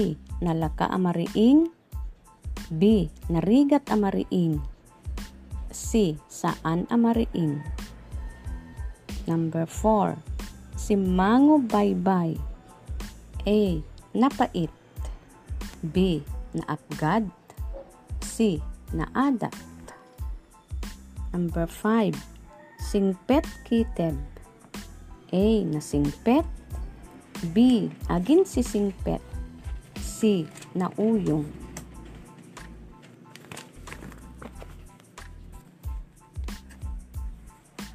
Nalaka 0.44 0.92
amariing. 0.92 1.72
B. 2.68 3.08
Narigat 3.32 3.88
amariing. 3.88 4.60
C. 5.72 6.20
Saan 6.28 6.84
amariing. 6.92 7.64
Number 9.24 9.64
4 9.64 10.33
si 10.84 11.00
Mango 11.00 11.56
Baybay. 11.56 12.36
A. 13.48 13.60
Napait. 14.12 14.68
B. 15.80 16.20
Naapgad. 16.52 17.24
C. 18.20 18.60
Naadat. 18.92 19.56
Number 21.32 21.64
5. 21.64 22.12
Singpet 22.76 23.48
kiteb. 23.64 24.12
A. 25.32 25.44
Nasingpet. 25.64 26.44
B. 27.56 27.88
Agin 28.12 28.44
si 28.44 28.60
singpet. 28.60 29.24
C. 29.96 30.44
Nauyong. 30.76 31.63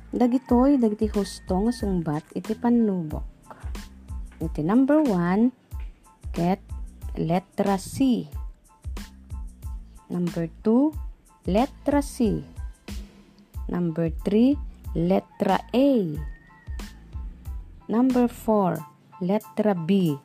Dagitoy 0.10 0.82
dagiti 0.82 1.06
husto 1.06 1.70
nga 1.70 1.70
sungbat 1.70 2.34
iti 2.34 2.58
panubok. 2.58 3.22
Iti 4.42 4.66
number 4.66 5.06
1 5.06 6.34
ket 6.34 6.58
letra 7.14 7.78
C. 7.78 8.26
Number 10.10 10.50
2 10.66 11.54
letra 11.54 12.02
C. 12.02 12.42
Number 13.70 14.10
3 14.26 14.98
letra 14.98 15.62
A. 15.78 15.90
Number 17.86 18.26
4 18.26 19.22
letra 19.22 19.78
B. 19.78 20.18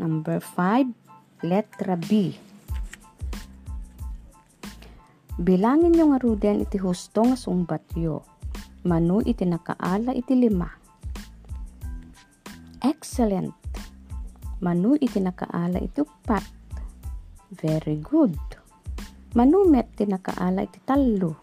Number 0.00 0.40
5 0.40 1.44
letra 1.44 2.00
B. 2.00 2.32
Bilangin 5.36 5.92
nyo 5.92 6.16
nga 6.16 6.22
ruden 6.24 6.64
iti 6.64 6.80
husto 6.80 7.28
nga 7.28 7.36
sungbat 7.36 7.84
yo 7.92 8.39
Manu 8.80 9.20
iti 9.20 9.44
nakaala 9.44 10.16
iti 10.16 10.32
lima. 10.32 10.64
Excellent. 12.80 13.52
Manu 14.64 14.96
iti 14.96 15.20
nakaala 15.20 15.76
iti 15.84 16.00
upat. 16.00 16.40
Very 17.52 18.00
good. 18.00 18.40
Manu 19.36 19.68
met 19.68 19.92
iti 20.00 20.08
nakaala 20.08 20.64
iti 20.64 20.80
talo. 20.80 21.36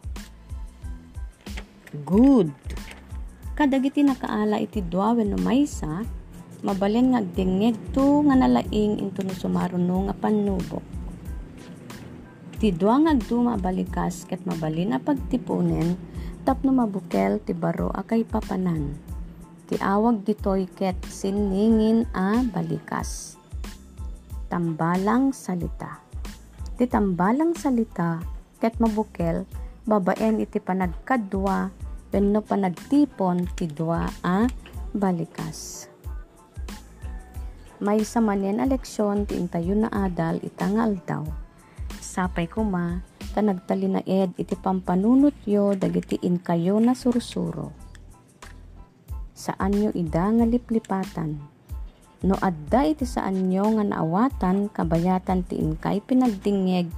Good. 2.01 2.49
Kadagiti 3.53 4.01
nakaala 4.01 4.57
iti 4.57 4.81
dua 4.81 5.13
wenno 5.13 5.37
maysa, 5.37 6.01
mabalin 6.65 7.13
nga 7.13 7.21
agdingeg 7.21 7.77
to 7.93 8.25
nga 8.25 8.33
nalaing 8.33 8.97
into 8.97 9.21
no 9.21 9.37
sumaruno 9.37 10.09
nga 10.09 10.17
panubok. 10.17 10.81
Ti 12.57 12.73
dua 12.73 12.97
nga 13.05 13.13
agduma 13.13 13.61
balikas 13.61 14.25
ket 14.25 14.41
mabalin 14.49 14.97
a 14.97 14.99
pagtipunen 15.01 16.16
tapno 16.47 16.71
mabukel 16.71 17.43
ti 17.43 17.51
baro 17.51 17.91
akay 17.91 18.23
papanan. 18.23 18.95
Ti 19.67 19.75
awag 19.83 20.23
ditoy 20.23 20.63
ket 20.63 20.95
siningin 21.03 22.07
a 22.15 22.39
balikas. 22.39 23.35
Tambalang 24.47 25.35
salita. 25.35 25.99
Ti 26.79 26.87
tambalang 26.87 27.51
salita 27.51 28.23
ket 28.63 28.79
mabukel 28.79 29.43
babaen 29.83 30.39
iti 30.39 30.63
panagkadwa 30.63 31.67
wenno 32.15 32.39
panagtipon 32.39 33.43
ti 33.59 33.67
dua 33.67 34.07
a 34.23 34.47
balikas. 34.95 35.91
may 37.77 38.01
sa 38.01 38.17
manen 38.23 38.57
eleksyon 38.57 39.29
ti 39.29 39.37
intayo 39.37 39.77
na 39.77 39.89
adal 39.93 40.41
itangal 40.41 40.97
daw. 41.05 41.21
Sapay 42.17 42.49
ko 42.49 42.65
ma, 42.65 42.97
ta 43.37 43.45
nagtali 43.45 43.85
na 43.85 44.01
ed 44.01 44.33
iti 44.41 44.57
pampanunot 44.57 45.37
yo 45.45 45.77
dagiti 45.77 46.17
in 46.25 46.41
kayo 46.41 46.81
na 46.81 46.97
sursuro. 46.97 47.69
Saan 49.37 49.77
nyo 49.77 49.93
ida 49.93 50.25
nga 50.25 50.41
liplipatan? 50.49 51.37
No 52.25 52.33
adda 52.41 52.89
iti 52.89 53.05
saan 53.05 53.53
nyo 53.53 53.69
nga 53.77 53.85
naawatan 53.85 54.73
kabayatan 54.73 55.45
ti 55.45 55.61
inkay 55.61 56.01
pinagdingeg 56.01 56.89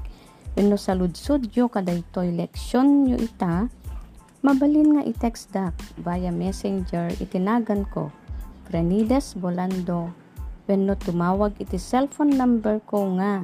wenno 0.55 0.79
saludsod 0.79 1.51
yo 1.51 1.67
kadaytoy 1.67 2.31
leksyon 2.31 3.11
nyo 3.11 3.19
ita 3.19 3.67
mabalin 4.39 4.95
nga 4.95 5.03
i-text 5.03 5.51
dak 5.51 5.75
via 5.99 6.31
messenger 6.31 7.11
itinagan 7.19 7.83
ko 7.91 8.07
Frenides 8.71 9.35
Bolando 9.35 10.15
wenno 10.63 10.95
tumawag 10.95 11.59
iti 11.59 11.75
cellphone 11.75 12.39
number 12.39 12.79
ko 12.87 13.19
nga 13.19 13.43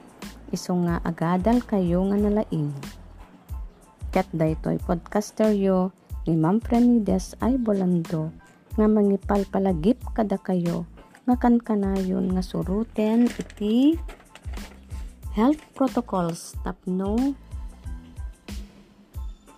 Iso 0.48 0.72
nga 0.88 1.04
agadal 1.04 1.60
kayo 1.62 2.00
nga 2.08 2.16
nalaing. 2.16 2.72
Ket 4.10 4.26
daytoy 4.34 4.82
podcaster 4.82 5.54
yo 5.54 5.94
ni 6.26 6.34
Ma'am 6.34 6.58
Frenides 6.58 7.38
ay 7.38 7.54
bolando 7.62 8.34
nga 8.74 8.90
mangipal 8.90 9.46
palagip 9.46 10.02
kada 10.18 10.34
kayo 10.34 10.82
nga 11.30 11.38
kankanayon 11.38 12.34
nga 12.34 12.42
suruten 12.42 13.30
iti 13.30 13.94
health 15.38 15.62
protocols 15.78 16.58
tapno 16.66 17.38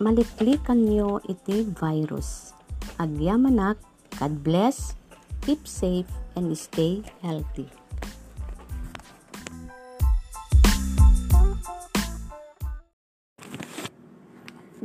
maliklikan 0.02 0.84
nyo 0.84 1.22
iti 1.24 1.64
virus. 1.78 2.52
Agyamanak, 3.00 3.78
God 4.18 4.42
bless, 4.44 4.98
keep 5.46 5.64
safe, 5.64 6.10
and 6.36 6.52
stay 6.58 7.00
healthy. 7.22 7.70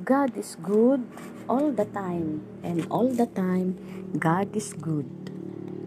God 0.07 0.39
is 0.39 0.55
good 0.63 1.03
all 1.51 1.75
the 1.75 1.83
time, 1.91 2.39
and 2.63 2.87
all 2.87 3.11
the 3.11 3.27
time, 3.27 3.75
God 4.15 4.55
is 4.55 4.71
good. 4.71 5.03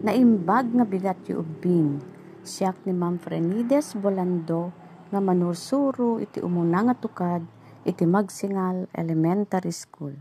Naimbag 0.05 0.77
nga 0.77 0.85
bigat 0.85 1.25
yu 1.25 1.41
ubing, 1.41 1.97
siyak 2.45 2.77
ni 2.85 2.93
Ma'am 2.93 3.17
Frenides 3.17 3.97
Bolando, 3.97 4.69
nga 5.09 5.17
manursuro 5.17 6.21
iti 6.21 6.37
umuna 6.37 6.85
nga 6.85 6.93
tukad, 6.93 7.41
iti 7.81 8.05
Magsingal 8.05 8.85
Elementary 8.93 9.73
School. 9.73 10.13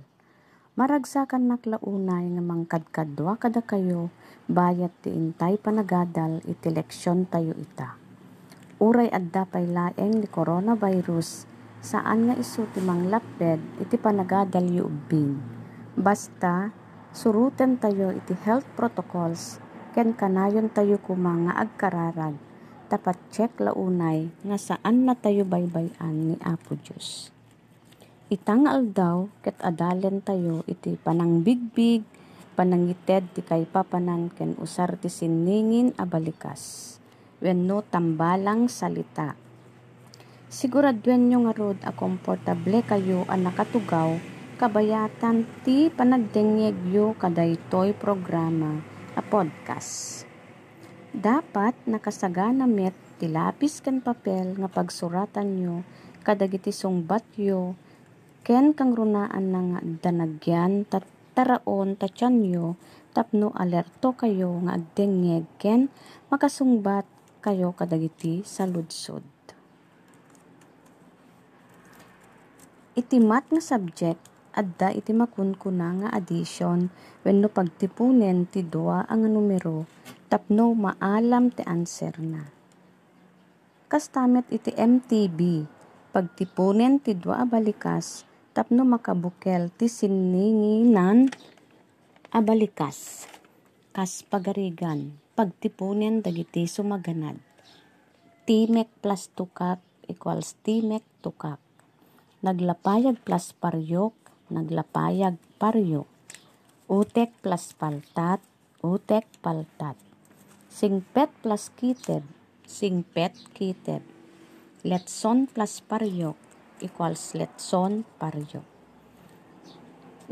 Maragsakan 0.81 1.53
naklaunay 1.53 2.25
nga 2.25 2.41
mangkadkadwa 2.41 3.37
kada 3.37 3.61
kayo, 3.61 4.09
bayat 4.49 4.97
ti 5.05 5.13
intay 5.13 5.61
panagadal 5.61 6.41
iti 6.49 6.73
leksyon 6.73 7.29
tayo 7.29 7.53
ita. 7.53 8.01
Uray 8.81 9.13
adda 9.13 9.45
pay 9.45 9.69
laeng 9.69 10.25
ni 10.25 10.29
coronavirus, 10.33 11.45
saan 11.81 12.29
nga 12.29 12.37
isu 12.37 12.69
ti 12.77 12.85
manglaped 12.85 13.61
iti 13.81 13.97
panagadal 13.97 14.69
yu 14.69 14.85
ubing. 14.89 15.41
Basta, 15.97 16.73
suruten 17.11 17.81
tayo 17.81 18.13
iti 18.13 18.37
health 18.45 18.69
protocols 18.77 19.59
ken 19.91 20.15
kanayon 20.15 20.71
tayo 20.71 21.03
kuma 21.03 21.35
nga 21.49 21.67
agkararag 21.67 22.39
tapat 22.87 23.19
check 23.35 23.55
launay 23.59 24.31
nga 24.47 24.59
saan 24.59 25.07
na 25.07 25.19
tayo 25.19 25.43
baybayan 25.47 26.35
ni 26.35 26.37
Apo 26.43 26.79
Diyos. 26.79 27.35
Itangal 28.31 28.91
daw 28.95 29.27
ket 29.43 29.59
adalen 29.59 30.23
tayo 30.23 30.63
iti 30.71 30.95
panangbigbig 30.95 32.07
panangited 32.55 33.31
ti 33.35 33.43
kay 33.43 33.67
papanan 33.67 34.31
ken 34.31 34.55
usar 34.59 34.95
ti 34.99 35.11
siningin 35.11 35.95
abalikas 35.99 36.95
wenno 37.41 37.83
tambalang 37.89 38.69
salita 38.69 39.35
Siguradwen 40.51 41.31
nyo 41.31 41.47
nga 41.47 41.55
rod 41.55 41.79
a 41.87 41.95
komportable 41.95 42.83
kayo 42.83 43.23
a 43.31 43.39
nakatugaw 43.39 44.19
kabayatan 44.59 45.47
ti 45.63 45.87
panagdengeg 45.95 46.75
yo 46.91 47.15
kadaytoy 47.15 47.95
programa 47.95 48.83
a 49.15 49.23
podcast. 49.23 50.27
Dapat 51.15 51.79
nakasagana 51.87 52.67
met 52.67 52.99
ti 53.23 53.31
lapis 53.31 53.79
ken 53.79 54.03
papel 54.03 54.59
nga 54.59 54.67
pagsuratan 54.67 55.49
nyo 55.55 55.87
kadagiti 56.27 56.75
sungbat 56.75 57.23
yo 57.39 57.79
ken 58.43 58.75
kang 58.75 58.99
runaan 58.99 59.55
na 59.55 59.61
nga 59.63 59.81
danagyan 60.03 60.83
tat 60.83 61.07
taraon 61.39 61.95
tatyan 61.95 62.43
yo 62.43 62.75
tapno 63.15 63.55
alerto 63.55 64.19
kayo 64.19 64.59
nga 64.67 64.83
agdengeg 64.83 65.47
ken 65.63 65.95
makasungbat 66.27 67.07
kayo 67.39 67.71
kadagiti 67.71 68.43
saludsod. 68.43 69.23
Iti 69.23 69.40
mat 73.23 73.49
nga 73.49 73.63
subject 73.63 74.21
adda 74.51 74.91
iti 74.91 75.15
makunkuna 75.15 75.89
nga 76.03 76.09
addition 76.11 76.91
wenno 77.23 77.47
pagtipunen 77.47 78.51
ti 78.51 78.67
dua 78.67 79.07
ang 79.07 79.31
numero 79.31 79.87
tapno 80.27 80.75
maalam 80.75 81.55
ti 81.55 81.63
answer 81.63 82.19
na. 82.19 82.51
Kastamet 83.91 84.47
iti 84.51 84.75
MTB 84.75 85.67
pagtipunen 86.11 86.99
ti 86.99 87.15
dua 87.15 87.47
abalikas 87.47 88.27
tapno 88.55 88.83
makabukel 88.83 89.71
ti 89.75 89.87
sininginan 89.87 91.31
abalikas. 92.35 93.27
Kas 93.91 94.23
pagarigan 94.23 95.19
pagtipunen 95.35 96.23
dagiti 96.23 96.67
sumaganad. 96.67 97.39
Timek 98.47 98.91
plus 99.03 99.31
tukak 99.35 99.83
equals 100.07 100.59
timek 100.63 101.03
tukak 101.23 101.70
Naglapayag 102.41 103.21
plus 103.21 103.53
paryok, 103.53 104.17
naglapayag 104.49 105.37
paryok. 105.61 106.09
Utek 106.89 107.37
plus 107.45 107.77
paltat, 107.77 108.41
utek 108.81 109.29
paltat. 109.45 109.93
Singpet 110.73 111.29
plus 111.45 111.69
kiteb, 111.77 112.25
singpet 112.65 113.37
kiteb. 113.53 114.01
Letson 114.89 115.53
plus 115.53 115.85
paryok 115.85 116.41
equals 116.81 117.37
letson 117.37 118.09
paryok. 118.17 118.65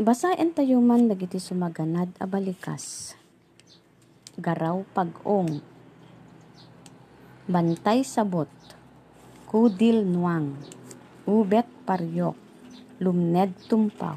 Basaen 0.00 0.56
tayo 0.56 0.80
man 0.80 1.12
dagiti 1.12 1.36
sumaganad 1.36 2.08
a 2.16 2.24
balikas. 2.24 3.20
Garaw 4.40 4.80
pag-ong. 4.96 5.60
Bantay 7.44 8.00
sabot. 8.00 8.48
Kudil 9.44 10.08
nuang 10.08 10.77
ubet 11.28 11.68
paryok, 11.84 12.32
lumned 13.04 13.52
tumpaw. 13.68 14.16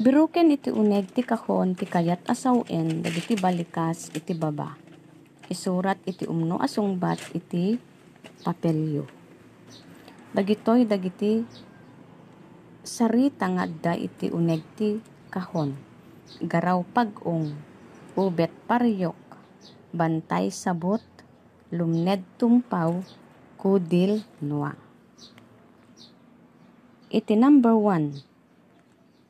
Biruken 0.00 0.48
iti 0.48 0.72
uneg 0.72 1.12
ti 1.12 1.20
kahon 1.20 1.76
ti 1.76 1.84
kayat 1.84 2.24
asawen 2.24 3.04
dagiti 3.04 3.36
balikas 3.36 4.08
iti 4.16 4.32
baba. 4.32 4.80
Isurat 5.52 6.00
iti 6.08 6.24
umno 6.24 6.56
asungbat 6.56 7.36
iti 7.36 7.76
papelyo. 8.40 9.04
Dagitoy 10.32 10.88
dagiti 10.88 11.44
sarita 12.80 13.44
nga 13.44 13.68
da 13.68 13.92
iti 13.92 14.32
uneg 14.32 14.64
ti 14.72 14.96
kahon. 15.28 15.76
Garaw 16.40 16.80
pag-ong, 16.96 17.52
ubet 18.16 18.56
paryok, 18.64 19.20
bantay 19.92 20.48
sabot, 20.48 21.04
lumned 21.68 22.24
tumpaw, 22.40 23.04
Kudil 23.60 24.24
Noa. 24.40 24.72
Iti 27.12 27.36
number 27.36 27.76
one, 27.76 28.24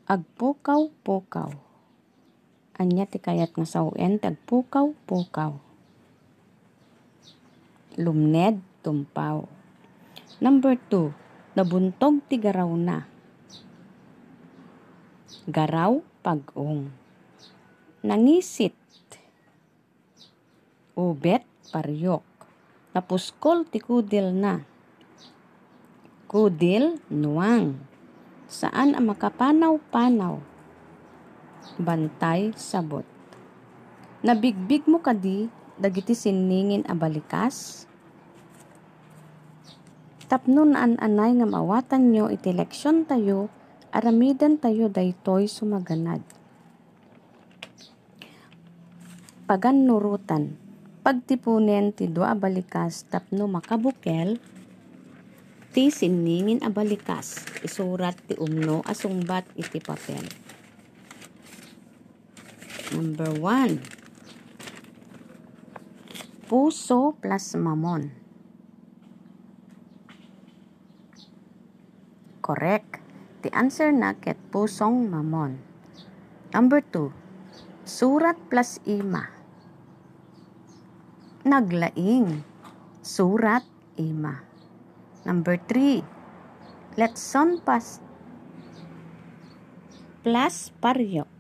agpukaw-pukaw. 0.07 1.51
Anya 2.79 3.11
ti 3.11 3.19
kayat 3.19 3.51
nga 3.59 3.67
sawen 3.67 4.23
agpukaw-pukaw. 4.23 5.59
Lumned 7.99 8.63
tumpaw. 8.87 9.51
Number 10.39 10.79
two, 10.79 11.11
nabuntog 11.59 12.23
ti 12.31 12.39
garaw 12.39 12.71
na. 12.79 13.11
Garaw 15.51 16.07
pag-ong. 16.23 16.87
Nangisit. 18.07 18.79
Ubet 20.95 21.43
paryok 21.75 22.30
Napuskol 22.91 23.71
ti 23.71 23.79
kudil 23.79 24.35
na. 24.35 24.67
Kudil, 26.27 26.99
nuwang. 27.07 27.79
Saan 28.51 28.99
ang 28.99 29.07
makapanaw-panaw? 29.15 30.43
Bantay, 31.79 32.51
sabot. 32.59 33.07
Nabigbig 34.27 34.91
mo 34.91 34.99
kadi, 34.99 35.47
dagiti 35.79 36.19
siningin 36.19 36.85
a 36.91 36.99
balikas? 36.99 37.87
Tapno 40.29 40.69
an 40.69 41.01
anay 41.01 41.35
nga 41.41 41.49
mawatan 41.49 42.11
nyo 42.11 42.27
iti 42.27 42.53
leksyon 42.53 43.09
tayo, 43.09 43.51
aramidan 43.95 44.59
tayo 44.61 44.93
daytoy 44.93 45.49
sumaganad. 45.49 46.23
Pagannurutan, 49.49 50.60
pagtipunen 51.01 51.97
ti 51.97 52.07
dua 52.13 52.37
balikas 52.37 53.09
tapno 53.09 53.49
makabukel, 53.49 54.37
ti 55.73 55.89
siningin 55.89 56.61
a 56.61 56.69
balikas, 56.69 57.49
isurat 57.65 58.17
ti 58.29 58.37
umno 58.37 58.85
asungbat 58.85 59.49
iti 59.57 59.81
papel. 59.81 60.25
Number 62.93 63.33
one, 63.41 63.81
puso 66.51 67.17
plus 67.17 67.57
mamon. 67.57 68.11
Correct. 72.51 72.99
The 73.41 73.55
answer 73.57 73.89
na 73.95 74.19
ket 74.19 74.37
pusong 74.51 75.07
mamon. 75.07 75.63
Number 76.51 76.83
2. 76.83 77.09
Surat 77.87 78.35
plus 78.51 78.83
ima. 78.83 79.40
Naglaing. 81.41 82.45
Surat 83.01 83.65
ima. 83.97 84.45
Number 85.25 85.57
3. 85.57 87.01
Letson 87.01 87.65
pas 87.65 87.97
plus 90.21 90.69
paryok. 90.85 91.33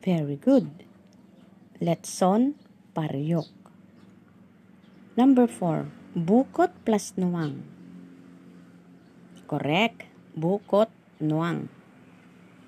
Very 0.00 0.40
good. 0.40 0.64
Letson 1.76 2.56
paryok. 2.96 3.52
Number 5.20 5.44
4. 5.44 6.16
Bukot 6.16 6.72
plus 6.88 7.20
nuwang. 7.20 7.60
Correct. 9.44 10.08
Bukot 10.32 10.88
nuwang. 11.20 11.68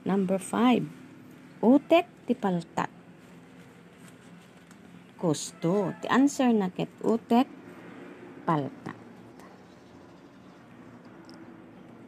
Number 0.04 0.36
5. 0.36 1.64
Utek 1.64 2.04
ti 2.28 2.36
paltat. 2.36 2.99
Gusto. 5.20 5.92
Ti 6.00 6.08
answer 6.08 6.48
na 6.56 6.72
ket 6.72 6.88
utek 7.04 7.44
paltat. 8.48 8.96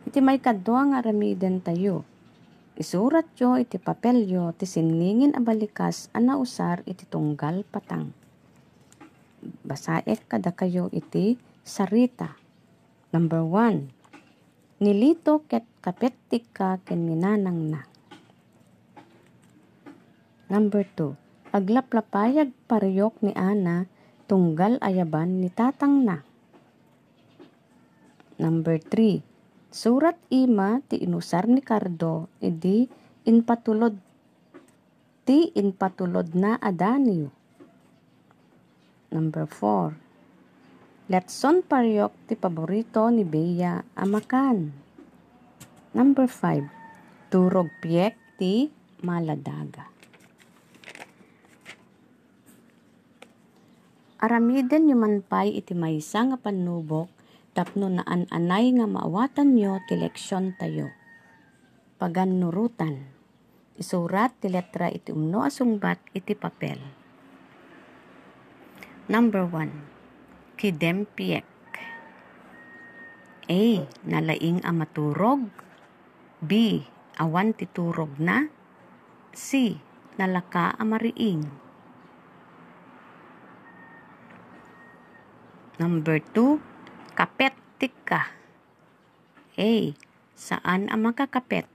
Iti 0.08 0.18
may 0.24 0.40
kadwa 0.40 0.96
nga 0.96 1.04
ramiden 1.04 1.60
tayo. 1.60 2.08
Isurat 2.72 3.28
yo 3.36 3.60
iti 3.60 3.76
papelyo 3.76 4.56
ti 4.56 4.64
siningin 4.64 5.36
a 5.36 5.40
balikas 5.44 6.08
ana 6.16 6.40
usar 6.40 6.80
iti 6.88 7.04
tunggal 7.04 7.68
patang 7.68 8.16
basaek 9.66 10.30
kada 10.30 10.54
kayo 10.54 10.86
iti 10.94 11.36
sarita. 11.66 12.38
Number 13.12 13.44
one, 13.44 13.92
nilito 14.78 15.44
ket 15.50 15.66
kapetik 15.84 16.48
ka 16.54 16.80
ken 16.86 17.04
minanang 17.04 17.68
na. 17.68 17.80
Number 20.48 20.86
two, 20.96 21.18
aglaplapayag 21.52 22.50
pariyok 22.64 23.20
ni 23.20 23.36
Ana 23.36 23.84
tunggal 24.24 24.80
ayaban 24.80 25.44
ni 25.44 25.52
tatang 25.52 26.08
na. 26.08 26.24
Number 28.40 28.80
three, 28.80 29.20
surat 29.68 30.16
ima 30.32 30.80
ti 30.88 31.04
inusar 31.04 31.44
ni 31.46 31.60
Cardo 31.60 32.32
idi 32.40 32.88
inpatulod 33.28 34.00
ti 35.28 35.52
inpatulod 35.52 36.34
na 36.34 36.58
adaniyo. 36.58 37.30
Number 39.12 39.44
4. 39.44 41.12
Letson 41.12 41.60
paryok 41.60 42.24
ti 42.24 42.34
paborito 42.34 43.12
ni 43.12 43.28
Bea 43.28 43.84
amakan. 43.92 44.72
Number 45.92 46.24
5. 46.24 47.28
Turog 47.28 47.68
piyek 47.84 48.16
ti 48.40 48.72
maladaga. 49.04 49.91
Aramiden 54.22 54.86
yuman 54.86 55.18
pay 55.26 55.50
iti 55.50 55.74
maysa 55.74 56.22
nga 56.30 56.38
panubok 56.38 57.10
tapno 57.58 57.90
na 57.90 58.06
an-anay 58.06 58.70
nga 58.78 58.86
maawatan 58.86 59.58
nyo 59.58 59.82
ti 59.90 59.98
leksyon 59.98 60.54
tayo. 60.54 60.94
Pagannurutan. 61.98 63.02
Isurat 63.74 64.30
ti 64.38 64.46
letra 64.46 64.86
iti 64.94 65.10
umno 65.10 65.42
asungbat 65.42 65.98
iti 66.14 66.38
papel. 66.38 66.78
Number 69.10 69.42
1. 69.42 70.54
Kidempiek. 70.54 71.50
A. 73.50 73.62
Nalaing 74.06 74.62
amaturog. 74.62 75.50
B. 76.38 76.78
Awan 77.18 77.58
titurog 77.58 78.22
na. 78.22 78.46
C. 79.34 79.82
Nalaka 80.14 80.78
amariing. 80.78 81.71
Number 85.82 86.22
2. 86.30 86.62
Kapet 87.18 87.58
tika. 87.82 88.30
A. 89.58 89.72
Saan 90.38 90.86
ang 90.86 91.10
makakapet? 91.10 91.66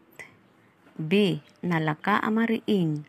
B. 0.95 1.43
Nalaka 1.59 2.15
amariing. 2.23 3.03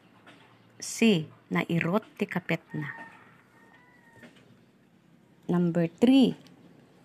C. 0.83 1.23
Nairot 1.55 2.03
ti 2.19 2.27
kapet 2.27 2.59
na. 2.75 2.91
Number 5.47 5.87
3. 5.87 6.35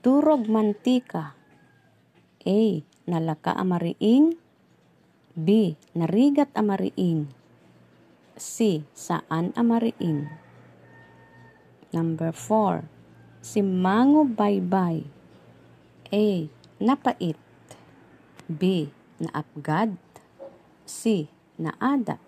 Turog 0.01 0.49
mantika. 0.49 1.37
A. 2.49 2.61
Nalaka 3.05 3.53
amariing. 3.53 4.33
B. 5.37 5.77
Narigat 5.93 6.49
amariing. 6.57 7.29
C. 8.41 8.89
Saan 8.97 9.53
amariing. 9.53 10.33
Number 11.93 12.33
4. 12.33 12.92
Simango 13.43 14.23
baybay. 14.23 15.03
A. 16.15 16.25
Napait. 16.79 17.35
B. 18.47 18.87
Naapgad. 19.19 19.99
C. 20.87 21.27
Naadat. 21.59 22.23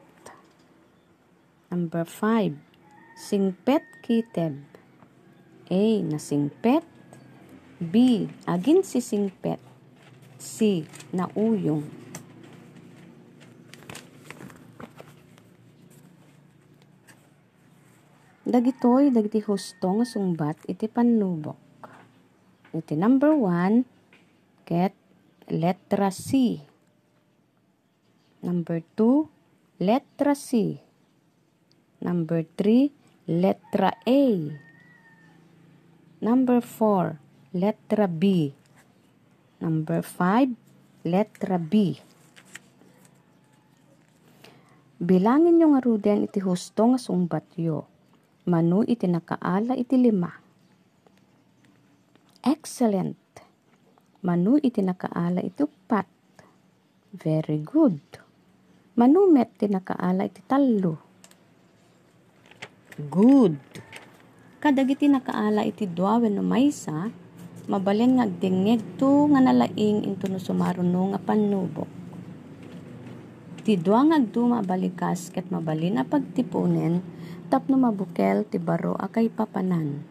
Number 1.72 2.04
5. 2.04 2.60
Singpet 3.16 3.88
kiteb. 4.04 4.60
A. 5.72 5.84
Nasingpet 6.04 6.84
B. 7.80 8.28
Agin 8.44 8.84
si 8.84 9.00
singpet 9.00 9.64
C. 10.36 10.84
Nauyong 11.16 12.05
Dagitoy 18.46 19.10
dagiti 19.10 19.42
husto 19.42 19.90
nga 19.98 20.06
sungbat 20.06 20.70
iti 20.70 20.86
panlubok. 20.86 21.58
Iti 22.78 22.94
number 22.94 23.34
1 23.34 24.70
ket 24.70 24.94
letra 25.50 26.14
C. 26.14 26.62
Number 28.46 28.86
2 28.94 29.82
letra 29.82 30.38
C. 30.38 30.78
Number 32.06 32.46
3 32.46 32.94
letra 33.26 33.98
A. 34.06 34.24
Number 36.22 36.62
4, 36.62 37.18
letra 37.58 38.06
B. 38.06 38.54
Number 39.58 40.06
5, 40.06 40.54
letra 41.02 41.58
B. 41.58 41.98
Bilangin 45.02 45.62
yung 45.62 45.74
aruden 45.74 46.30
iti 46.30 46.40
husto 46.42 46.94
nga 46.94 47.00
sungbat 47.02 47.46
yo. 47.58 47.90
Manu 48.46 48.86
iti 48.86 49.10
nakaala 49.10 49.74
iti 49.74 49.98
lima. 49.98 50.30
Excellent. 52.46 53.18
Manu 54.22 54.62
iti 54.62 54.86
nakaala 54.86 55.42
iti 55.42 55.66
upat. 55.66 56.06
Very 57.14 57.62
good. 57.62 58.02
Manu 58.98 59.28
met 59.34 59.58
iti 59.58 59.68
nakaala 59.70 60.30
iti 60.30 60.42
talo. 60.46 60.96
Good 62.96 63.58
kadagiti 64.66 65.06
nakaala 65.06 65.62
iti 65.62 65.86
duawen 65.86 66.34
no 66.34 66.42
maysa, 66.42 67.14
mabalin 67.70 68.18
nga 68.18 68.26
agdingeg 68.26 68.82
to 68.98 69.30
nga 69.30 69.38
nalaing 69.38 70.02
into 70.02 70.26
no 70.26 70.42
sumaruno 70.42 71.14
nga 71.14 71.22
panubok. 71.22 71.86
Ti 73.62 73.78
dua 73.78 74.10
nga 74.10 74.18
agduma 74.18 74.66
balikas 74.66 75.30
ket 75.30 75.54
mabalin 75.54 76.02
a 76.02 76.04
pagtipunen 76.10 77.06
tapno 77.46 77.78
mabukel 77.78 78.42
ti 78.50 78.58
baro 78.58 78.98
akay 78.98 79.30
papanan. 79.30 80.02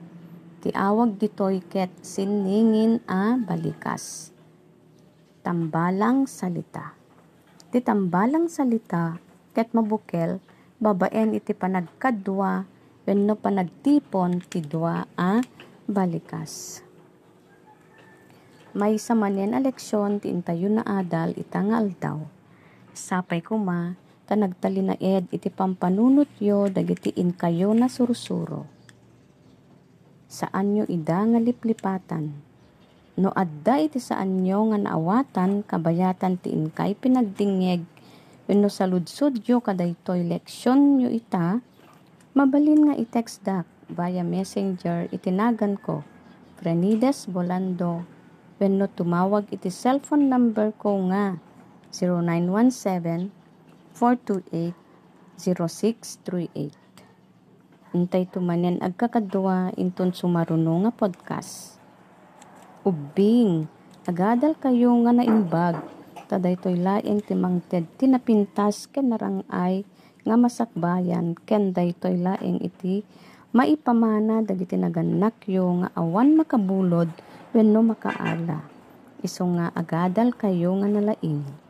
Iti 0.61 0.71
awag 0.73 1.21
ditoy 1.21 1.61
ket 1.61 1.93
siningin 2.01 3.03
a 3.11 3.37
balikas. 3.37 4.33
Tambalang 5.45 6.25
salita. 6.25 6.97
Ti 7.69 7.85
tambalang 7.85 8.49
salita 8.49 9.19
ket 9.53 9.75
mabukel 9.77 10.41
babaen 10.81 11.37
iti 11.37 11.53
panagkadwa 11.53 12.65
wenno 13.05 13.35
panagtipon 13.37 14.41
ti 14.41 14.65
dua 14.65 15.05
a 15.19 15.45
balikas. 15.85 16.81
May 18.75 18.99
sa 18.99 19.15
manen 19.15 19.55
eleksyon 19.55 20.19
ti 20.19 20.35
intayo 20.35 20.67
na 20.67 20.83
adal 20.83 21.37
itangal 21.39 21.95
daw. 21.95 22.19
Sapay 22.91 23.39
kuma, 23.39 23.95
ta 24.25 24.35
nagtalinaed 24.41 25.29
iti 25.29 25.53
pampanunot 25.53 26.29
yo 26.41 26.73
dagiti 26.73 27.13
kayo 27.37 27.77
na 27.77 27.93
sursuro. 27.93 28.65
Saan 30.25 30.75
nyo 30.75 30.85
ida 30.89 31.21
nga 31.29 31.39
liplipatan. 31.39 32.33
No 33.15 33.31
adda 33.37 33.79
iti 33.85 34.01
saan 34.01 34.43
nyo 34.43 34.73
nga 34.73 34.79
naawatan 34.81 35.63
kabayatan 35.63 36.41
ti 36.41 36.51
inkay 36.51 36.97
pinagdingeg. 36.99 37.85
Wenno 38.49 38.69
sa 38.73 38.89
ludsod 38.89 39.45
yo 39.47 39.63
kadaytoy 39.63 40.27
leksyon 40.27 40.99
nyo 40.99 41.09
ita, 41.13 41.63
mabalin 42.35 42.91
nga 42.91 42.95
i-text 42.99 43.47
dak 43.47 43.69
via 43.93 44.25
messenger 44.25 45.07
itinagan 45.13 45.77
ko 45.79 46.03
Frenides 46.59 47.29
Bolando. 47.29 48.03
Wenno 48.57 48.89
tumawag 48.89 49.53
iti 49.53 49.69
cellphone 49.69 50.33
number 50.33 50.73
ko 50.75 50.97
nga 51.13 51.37
0917 51.93 53.44
428 53.95 54.75
0638 55.39 56.75
Untay 57.95 58.27
tumanen 58.27 58.83
agkakadwa 58.83 59.71
inton 59.79 60.11
sumaruno 60.11 60.83
nga 60.83 60.91
podcast. 60.91 61.79
Ubing, 62.83 63.71
agadal 64.03 64.59
kayo 64.59 64.91
nga 65.07 65.15
naimbag, 65.15 65.79
taday 66.27 66.59
toy 66.59 66.75
laing 66.75 67.23
timangted 67.23 67.87
tinapintas 67.95 68.91
ken 68.91 69.15
narangay 69.15 69.87
nga 70.27 70.35
masakbayan 70.35 71.39
ken 71.47 71.71
daytoy 71.71 72.19
laing 72.19 72.59
iti 72.67 73.07
maipamana 73.55 74.43
dagiti 74.43 74.75
naganak 74.75 75.39
yo 75.47 75.71
nga 75.79 75.95
awan 75.95 76.35
makabulod 76.35 77.15
wenno 77.55 77.81
makaala. 77.87 78.67
Iso 79.23 79.47
nga 79.55 79.71
agadal 79.71 80.35
kayo 80.35 80.75
nga 80.83 80.91
nalaing. 80.91 81.64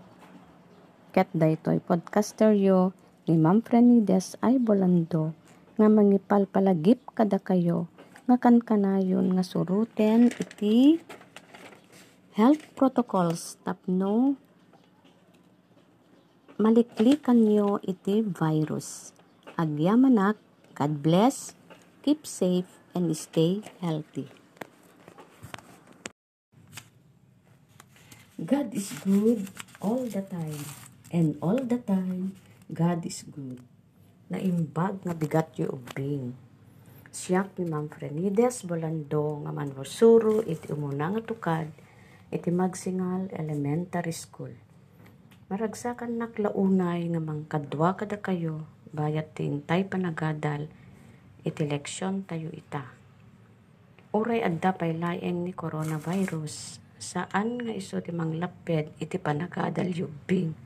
Ket 1.15 1.31
daytoy 1.31 1.79
podcaster 1.79 2.51
yo 2.59 2.91
ni 3.31 3.39
Ma'am 3.39 3.63
Frenides 3.63 4.35
ay 4.43 4.59
Bolando 4.59 5.31
nga 5.79 5.87
mangipalpalagip 5.87 7.07
kada 7.15 7.39
kayo 7.39 7.87
nga 8.27 8.35
kankanayon 8.35 9.39
nga 9.39 9.47
suruten 9.47 10.35
iti 10.35 10.99
health 12.35 12.67
protocols 12.75 13.63
tapno 13.63 14.35
maliklikan 16.59 17.47
nyo 17.47 17.79
iti 17.79 18.19
virus. 18.19 19.15
Agyamanak, 19.55 20.35
God 20.75 20.99
bless, 20.99 21.55
keep 22.03 22.27
safe, 22.27 22.83
and 22.91 23.15
stay 23.15 23.63
healthy. 23.79 24.27
God 28.35 28.75
is 28.75 28.91
good 29.07 29.47
all 29.79 30.03
the 30.11 30.27
time. 30.27 30.84
And 31.15 31.39
all 31.39 31.63
the 31.63 31.79
time, 31.79 32.35
God 32.67 33.07
is 33.07 33.23
good 33.23 33.63
na 34.27 34.43
imbag 34.43 34.99
nga 35.07 35.15
bigat 35.15 35.55
yu 35.55 35.71
ubing. 35.71 36.35
Siyak 37.15 37.55
ni 37.55 37.71
Ma'am 37.71 37.87
Frenides 37.87 38.67
Bolando 38.67 39.39
nga 39.47 39.55
manrosuro 39.55 40.43
iti 40.43 40.75
umuna 40.75 41.15
nga 41.15 41.23
tukad 41.23 41.71
iti 42.35 42.51
Magsingal 42.51 43.31
Elementary 43.31 44.11
School. 44.11 44.59
Maragsakan 45.47 46.19
naklaunay 46.19 47.07
nga 47.07 47.23
mangkadwa 47.23 47.95
kada 47.95 48.19
kayo 48.19 48.67
bayat 48.91 49.39
tintay 49.39 49.87
panagadal 49.87 50.67
iti 51.47 51.63
leksyon 51.63 52.27
tayo 52.27 52.51
ita. 52.51 52.91
Uray 54.11 54.43
adda 54.43 54.75
pay 54.75 54.99
laeng 54.99 55.47
ni 55.47 55.55
coronavirus 55.55 56.83
saan 56.99 57.63
nga 57.63 57.71
iso 57.71 58.03
ti 58.03 58.11
manglaped 58.11 58.99
iti 58.99 59.15
panagadal 59.23 59.95
yubing 59.95 60.64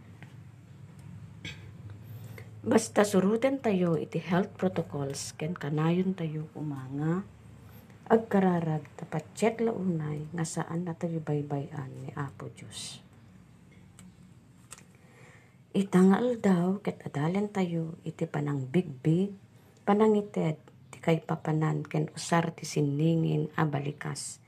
Basta 2.58 3.06
suruten 3.06 3.62
tayo 3.62 3.94
iti 3.94 4.18
health 4.18 4.58
protocols 4.58 5.30
ken 5.38 5.54
kanayon 5.54 6.18
tayo 6.18 6.50
umanga. 6.58 7.22
Agkararag 8.10 8.82
tapat 8.98 9.22
check 9.38 9.62
launay 9.62 10.26
nga 10.34 10.42
saan 10.42 10.82
na 10.82 10.98
tayo 10.98 11.22
baybayan 11.22 11.86
ni 12.02 12.10
Apo 12.18 12.50
Diyos. 12.50 12.98
Itangal 15.70 16.42
daw 16.42 16.82
ket 16.82 16.98
adalen 17.06 17.46
tayo 17.46 17.94
iti 18.02 18.26
panang 18.26 18.66
bigbig 18.66 19.30
panangited 19.86 20.58
ti 20.90 20.98
kay 20.98 21.22
papanan 21.22 21.86
ken 21.86 22.10
usar 22.10 22.50
ti 22.58 22.66
siningin 22.66 23.54
a 23.54 23.62
balikas 23.70 24.42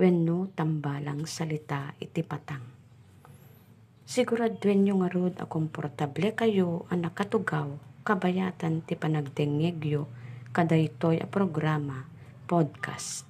wenno 0.00 0.48
tambalang 0.56 1.28
salita 1.28 1.92
iti 2.00 2.24
patang 2.24 2.79
Siguradwen 4.10 4.82
nyo 4.82 4.94
nga 4.98 5.10
rod 5.14 5.38
a 5.38 5.46
komportable 5.46 6.34
kayo 6.34 6.82
ang 6.90 7.06
nakatugaw, 7.06 7.70
kabayatan 8.02 8.82
ti 8.82 8.98
panagdengegyo, 8.98 10.10
kadaytoy 10.50 11.22
a 11.22 11.30
programa, 11.30 12.10
podcast. 12.50 13.22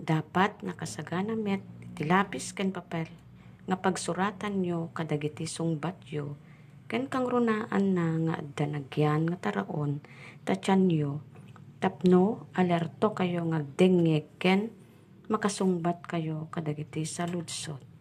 Dapat 0.00 0.64
nakasagana 0.64 1.36
met 1.36 1.60
ti 1.92 2.08
lapis 2.08 2.56
ken 2.56 2.72
papel, 2.72 3.04
nga 3.68 3.76
pagsuratan 3.76 4.64
nyo 4.64 4.88
kadagiti 4.96 5.44
sungbat 5.44 6.08
yo, 6.08 6.40
ken 6.88 7.04
kang 7.04 7.28
runaan 7.28 7.92
na 7.92 8.16
nga 8.16 8.34
adda 8.40 8.64
nagyan 8.72 9.28
nga 9.28 9.36
taraon, 9.44 10.00
tatyan 10.48 10.88
nyo, 10.88 11.20
tapno 11.84 12.48
alerto 12.56 13.12
kayo 13.12 13.44
nga 13.44 13.60
dengeg 13.60 14.24
ken 14.40 14.72
makasungbat 15.28 16.08
kayo 16.08 16.48
kadagiti 16.48 17.04
sa 17.04 17.28
ludsot 17.28 17.91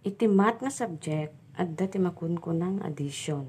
Iti 0.00 0.24
mat 0.24 0.64
nga 0.64 0.72
subject, 0.72 1.36
adda 1.60 1.84
ti 1.84 2.00
makunkunang 2.00 2.80
addition. 2.80 3.44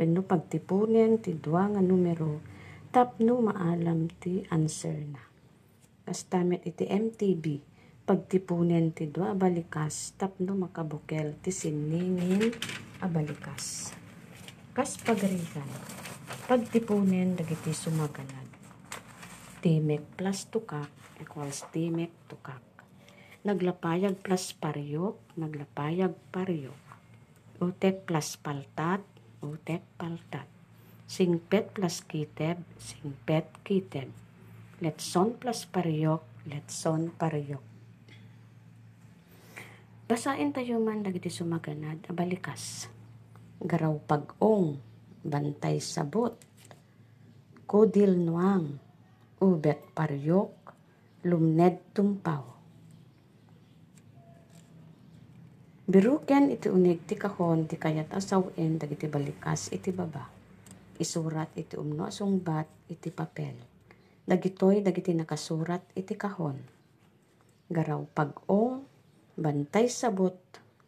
Wenno 0.00 0.24
pagtipunen 0.24 1.20
ti 1.20 1.36
dua 1.36 1.68
nga 1.68 1.84
numero, 1.84 2.40
tapno 2.88 3.44
maalam 3.44 4.08
ti 4.08 4.40
answer 4.48 4.96
na. 4.96 5.20
Kastamet 6.08 6.64
iti 6.64 6.88
MTB, 6.88 7.44
pagtipunen 8.08 8.96
ti 8.96 9.12
dua 9.12 9.36
balikas, 9.36 10.16
tapno 10.16 10.56
makabukel 10.56 11.36
ti 11.44 11.52
siningin 11.52 12.48
abalikas. 13.04 13.92
Kas 14.72 14.96
pagarikan, 15.04 15.68
pagtipunen 16.48 17.36
dagiti 17.36 17.76
sumaganad. 17.76 18.48
Timek 19.60 20.16
plus 20.16 20.48
tukak 20.48 20.88
equals 21.20 21.68
timek 21.68 22.08
tukak 22.24 22.69
naglapayag 23.40 24.20
plus 24.20 24.52
paryok, 24.52 25.16
naglapayag 25.40 26.12
paryok. 26.28 26.76
Utek 27.60 28.04
plus 28.04 28.36
paltat, 28.36 29.00
utek 29.40 29.80
paltat. 29.96 30.44
Singpet 31.08 31.72
plus 31.72 32.04
kiteb, 32.04 32.60
singpet 32.76 33.48
kiteb. 33.64 34.12
Letson 34.84 35.40
plus 35.40 35.64
paryok, 35.64 36.20
letson 36.48 37.12
paryok. 37.16 37.64
Basain 40.04 40.52
tayo 40.52 40.76
man 40.82 41.00
dagiti 41.00 41.32
sumaganad 41.32 42.04
abalikas. 42.12 42.92
Garaw 43.60 43.96
pag-ong, 44.04 44.76
bantay 45.24 45.80
sabot. 45.80 46.36
Kudil 47.64 48.20
nuang, 48.20 48.76
ubet 49.40 49.80
paryok, 49.94 50.52
lumned 51.24 51.78
tumpaw 51.94 52.59
Biruken 55.90 56.54
iti 56.54 56.70
unig 56.70 57.02
ti 57.02 57.18
kahon 57.18 57.66
ti 57.66 57.74
kayat 57.74 58.14
asawen 58.14 58.78
dagiti 58.78 59.10
balikas 59.10 59.74
iti 59.74 59.90
baba. 59.90 60.22
Isurat 61.02 61.50
iti 61.58 61.74
umno 61.74 62.06
sungbat 62.14 62.86
iti 62.86 63.10
papel. 63.10 63.58
Dagitoy 64.22 64.86
dagiti 64.86 65.10
nakasurat 65.18 65.82
iti 65.98 66.14
kahon. 66.14 66.62
Garaw 67.66 68.06
pag-ong, 68.06 68.86
bantay 69.34 69.90
sabot, 69.90 70.38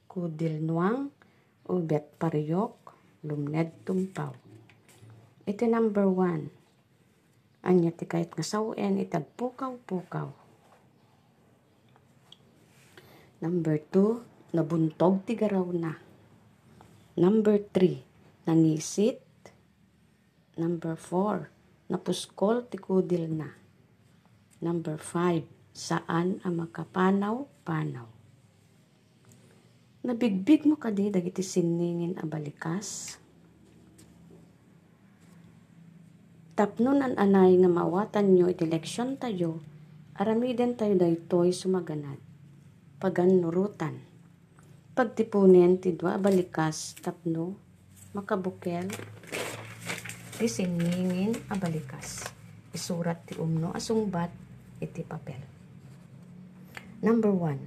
kudil 0.06 0.62
nuang, 0.62 1.10
ubet 1.66 2.06
pariyok, 2.22 2.94
lumned 3.26 3.74
tumpaw. 3.82 4.30
Iti 5.50 5.66
number 5.66 6.06
one. 6.06 6.46
Anya 7.66 7.90
ti 7.90 8.06
kayat 8.06 8.38
nga 8.38 8.46
sawen 8.46 9.02
itagpukaw-pukaw. 9.02 10.30
Number 13.42 13.82
two, 13.90 14.22
nabuntog 14.52 15.24
ti 15.24 15.32
garaw 15.32 15.64
na. 15.72 15.96
Number 17.16 17.56
3, 17.56 18.48
nangisit. 18.48 19.24
Number 20.60 20.96
4, 20.96 21.48
napuskol 21.88 22.68
ti 22.68 22.76
kudil 22.76 23.32
na. 23.32 23.48
Number 24.60 25.00
5. 25.00 25.48
Saan 25.72 26.44
ang 26.44 26.60
makapanaw-panaw? 26.60 28.04
Nabigbig 30.04 30.68
mo 30.68 30.76
kadi 30.76 31.08
dagiti 31.08 31.40
siningin 31.40 32.20
a 32.20 32.28
balikas. 32.28 33.16
Tapnon 36.52 37.00
an 37.00 37.16
anay 37.16 37.56
nga 37.56 37.72
mawatan 37.72 38.36
nyo 38.36 38.52
iti 38.52 38.68
leksyon 38.68 39.16
tayo, 39.16 39.64
aramiden 40.20 40.76
tayo 40.76 40.92
daytoy 41.00 41.56
sumaganad. 41.56 42.20
Pagan 43.00 43.40
nurutan. 43.40 44.11
Pagtipunen 44.92 45.80
ti 45.80 45.96
dua 45.96 46.20
balikas 46.20 47.00
tapno 47.00 47.56
makabukel 48.12 48.92
ti 50.36 50.44
siningin 50.44 51.32
a 51.48 51.56
balikas. 51.56 52.28
Isurat 52.76 53.24
ti 53.24 53.32
umno 53.40 53.72
asungbat 53.72 54.28
iti 54.84 55.00
papel. 55.00 55.40
Number 57.00 57.32
one, 57.32 57.62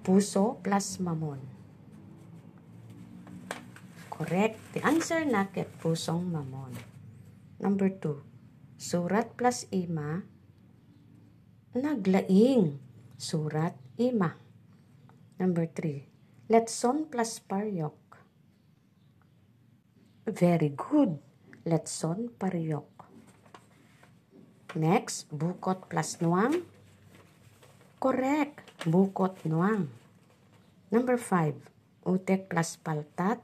puso 0.00 0.56
plus 0.64 1.04
mamon. 1.04 1.36
Correct. 4.08 4.56
The 4.72 4.80
answer 4.88 5.28
na 5.28 5.52
ket 5.52 5.68
pusong 5.84 6.32
mamon. 6.32 6.72
Number 7.60 7.92
two, 7.92 8.24
surat 8.80 9.36
plus 9.36 9.68
ima, 9.68 10.24
naglaing. 11.76 12.80
Surat 13.20 13.76
ima. 14.00 14.32
Number 15.36 15.66
three, 15.66 16.11
letson 16.52 17.08
plus 17.08 17.40
paryok. 17.40 17.96
Very 20.28 20.76
good. 20.76 21.16
Letson 21.64 22.28
paryok. 22.36 22.92
Next, 24.76 25.32
bukot 25.32 25.88
plus 25.88 26.20
nuang. 26.20 26.60
Correct. 27.96 28.84
Bukot 28.84 29.40
nuang. 29.48 29.88
Number 30.92 31.16
5, 31.16 31.56
utek 32.04 32.52
plus 32.52 32.76
paltat. 32.76 33.40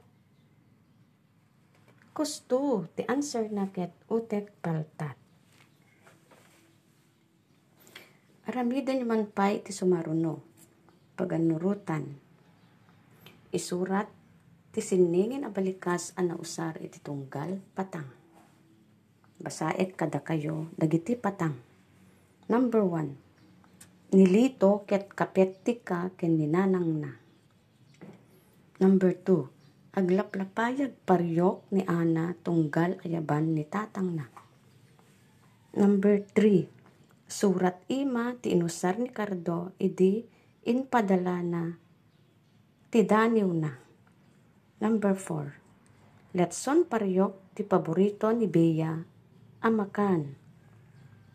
Kusto. 2.13 2.85
The 2.93 3.09
answer 3.09 3.49
na 3.49 3.73
ket 3.73 3.89
utek 4.05 4.53
paltat. 4.61 5.17
Aramidan 8.45 9.01
man 9.01 9.25
pay 9.33 9.65
ti 9.65 9.73
sumaruno. 9.73 10.45
Paganurutan. 11.17 12.28
Isurat 13.49 14.05
ti 14.69 14.77
siningin 14.77 15.41
a 15.41 15.49
balikas 15.49 16.13
a 16.13 16.21
nausar 16.21 16.77
iti 16.85 17.01
tunggal 17.01 17.57
patang. 17.73 18.05
Basaet 19.41 19.97
kada 19.97 20.21
kayo, 20.21 20.69
dagiti 20.77 21.17
patang. 21.17 21.57
Number 22.45 22.85
one, 22.85 23.17
nilito 24.13 24.85
ket 24.85 25.17
kapetti 25.17 25.81
ka 25.81 26.13
ken 26.13 26.37
ninanang 26.37 27.01
na. 27.01 27.11
Number 28.77 29.17
two, 29.17 29.49
aglaplapayag 29.97 30.93
paryok 31.09 31.73
ni 31.73 31.81
Ana 31.89 32.37
tunggal 32.45 33.01
ayaban 33.01 33.57
ni 33.57 33.65
tatang 33.65 34.13
na. 34.13 34.29
Number 35.73 36.21
three, 36.21 36.69
surat 37.25 37.81
ima 37.89 38.37
ti 38.37 38.53
inusar 38.53 39.01
ni 39.01 39.09
Cardo 39.09 39.73
idi 39.81 40.21
inpadala 40.69 41.41
na 41.41 41.88
ti 42.89 43.05
daniw 43.05 43.49
na. 43.53 43.69
Number 44.81 45.13
four, 45.13 45.53
letson 46.33 46.89
paryok 46.89 47.53
ti 47.53 47.61
paborito 47.61 48.33
ni 48.33 48.49
Bea 48.49 48.97
amakan. 49.59 50.39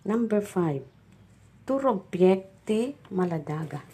Number 0.05 0.41
5. 0.41 1.65
Turog 1.69 2.09
piyekti 2.09 2.97
maladaga. 3.13 3.85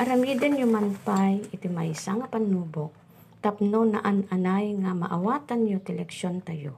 Aramiden 0.00 0.60
yung 0.60 0.72
manpay 0.72 1.40
iti 1.52 1.68
maysa 1.68 2.16
nga 2.20 2.28
panubok 2.28 2.92
tapno 3.44 3.84
na 3.84 4.00
an-anay 4.00 4.72
nga 4.80 4.96
maawatan 4.96 5.68
yu 5.68 5.80
ti 5.80 5.92
leksyon 5.92 6.40
tayo. 6.40 6.76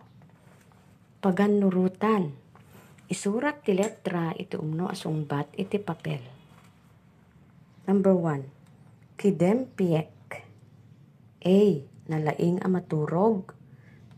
Paganurutan. 1.22 2.34
Isurat 3.06 3.62
ti 3.62 3.74
letra 3.74 4.34
iti 4.34 4.58
umno 4.58 4.90
asungbat 4.90 5.54
iti 5.54 5.78
papel. 5.78 6.36
Number 7.87 8.18
1. 8.18 8.51
Kidem 9.14 9.70
piek. 9.78 10.11
A. 11.39 11.61
Nalaing 12.11 12.59
amaturog 12.59 13.55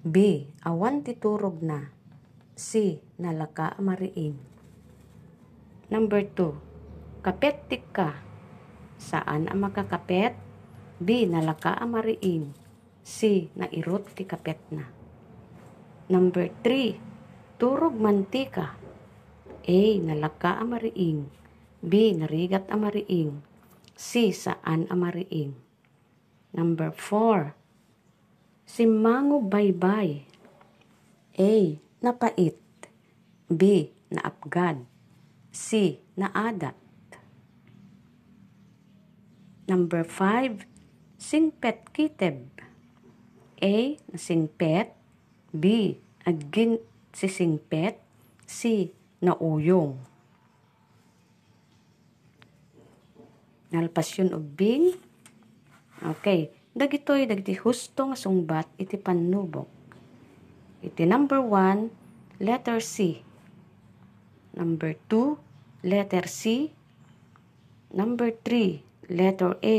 B. 0.01 0.49
Awan 0.64 1.05
titurog 1.05 1.61
na. 1.61 1.93
C. 2.57 2.97
Nalaka 3.21 3.77
amariin. 3.77 4.41
Number 5.93 6.25
2. 6.33 7.21
Kapet 7.21 7.69
ka. 7.93 8.16
Saan 8.97 9.53
ang 9.53 9.61
makakapet? 9.61 10.33
B. 10.97 11.29
Nalaka 11.29 11.77
amariin. 11.77 12.57
C. 13.05 13.53
Nairot 13.53 14.16
ti 14.16 14.25
kapet 14.25 14.64
na. 14.73 14.89
Number 16.09 16.49
3. 16.64 17.61
Turog 17.61 18.01
mantika. 18.01 18.81
A. 19.61 19.81
Nalaka 20.01 20.57
amariing. 20.57 21.29
B. 21.85 22.16
Narigat 22.16 22.64
amariing. 22.73 23.47
C. 23.99 24.30
Saan 24.30 24.86
amariing. 24.86 25.59
Number 26.55 26.94
4 26.94 27.59
Si 28.62 28.86
Mango 28.86 29.42
Baybay. 29.42 30.22
A. 31.34 31.53
Napait. 31.99 32.62
B. 33.51 33.62
Naapgad. 34.14 34.86
C. 35.51 35.99
Naadat. 36.14 36.78
Number 39.66 40.07
5. 40.07 40.62
Singpet 41.18 41.90
kiteb. 41.90 42.46
A. 43.59 43.99
Nasingpet. 44.14 44.94
B. 45.51 45.96
Agin 46.22 46.78
si 47.11 47.26
singpet. 47.26 47.99
C. 48.46 48.92
Nauyong. 49.18 50.08
Nalpasyon 53.75 54.33
ubing. 54.33 54.97
Okay. 56.01 56.55
Dagitoy 56.79 57.27
dagiti 57.27 57.59
husto 57.59 58.07
nga 58.07 58.14
sungbat 58.14 58.71
iti 58.79 58.95
panubok. 58.95 59.66
Iti 60.79 61.03
number 61.03 61.43
1, 61.43 62.39
letter 62.39 62.79
C. 62.79 63.19
Number 64.55 64.95
2, 65.11 65.89
letter 65.91 66.31
C. 66.31 66.71
Number 67.91 68.31
3, 68.31 69.11
letter 69.11 69.59
A. 69.59 69.79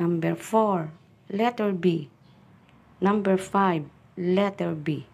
Number 0.00 0.32
4, 0.32 1.36
letter 1.36 1.76
B. 1.76 2.08
Number 3.04 3.36
5, 3.36 3.84
letter 4.16 4.72
B. 4.72 5.04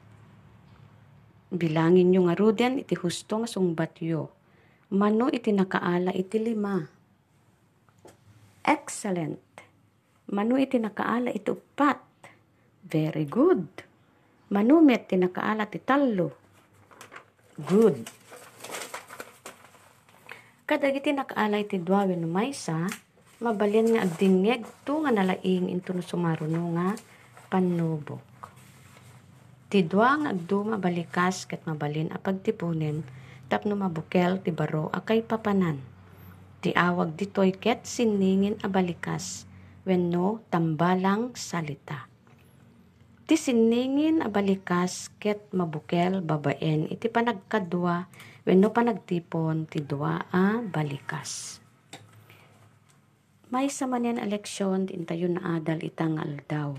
Bilangin 1.50 2.14
nyo 2.14 2.30
nga 2.30 2.38
ruden 2.38 2.78
iti 2.78 2.94
husto 2.94 3.42
nga 3.42 3.50
sungbat 3.50 3.98
yo. 3.98 4.30
Mano 4.94 5.26
iti 5.34 5.50
nakaala 5.50 6.14
iti 6.14 6.38
lima. 6.38 6.99
Excellent. 8.64 9.40
Manu 10.30 10.60
iti 10.60 10.78
nakaala 10.78 11.32
iti 11.34 11.50
upat. 11.50 11.98
Very 12.86 13.26
good. 13.26 13.66
Manu 14.52 14.84
met 14.84 15.10
iti 15.10 15.16
nakaala 15.16 15.66
iti 15.66 15.80
talo. 15.82 16.28
Good. 17.60 17.98
Kadag 20.68 20.94
iti 20.94 21.10
nakaala 21.10 21.58
iti 21.58 21.82
duwawe 21.82 22.14
no 22.14 22.30
maysa, 22.30 22.86
mabalyan 23.42 23.90
nga 23.96 24.06
agdingeg 24.06 24.62
to 24.86 25.02
nga 25.02 25.10
nalaing 25.10 25.66
into 25.66 25.90
no 25.90 26.04
sumaruno 26.04 26.78
nga 26.78 26.94
panubok. 27.50 28.22
Ti 29.66 29.82
duwa 29.82 30.22
nga 30.22 30.30
agduma 30.30 30.78
balikas 30.78 31.46
ket 31.50 31.66
mabalin 31.66 32.14
a 32.14 32.18
pagtipunen 32.22 33.02
tapno 33.50 33.74
mabukel 33.74 34.38
ti 34.38 34.54
baro 34.54 34.94
akay 34.94 35.26
papanan. 35.26 35.89
Ti 36.60 36.76
awag 36.76 37.16
ditoy 37.16 37.56
ket 37.56 37.88
siningin 37.88 38.60
a 38.60 38.68
balikas 38.68 39.48
wenno 39.88 40.44
tambalang 40.52 41.32
salita. 41.32 42.04
Ti 43.24 43.32
siningin 43.32 44.20
abalikas 44.20 45.08
ket 45.16 45.48
mabukel 45.56 46.20
babaen 46.20 46.84
iti 46.92 47.08
panagkadwa 47.08 48.12
wenno 48.44 48.76
panagtipon 48.76 49.72
ti 49.72 49.80
dua 49.80 50.28
a 50.28 50.60
balikas. 50.60 51.64
May 53.48 53.72
sa 53.72 53.88
manen 53.88 54.20
eleksyon 54.20 54.92
intayo 54.92 55.32
na 55.32 55.56
adal 55.56 55.80
itang 55.80 56.20
aldaw. 56.20 56.76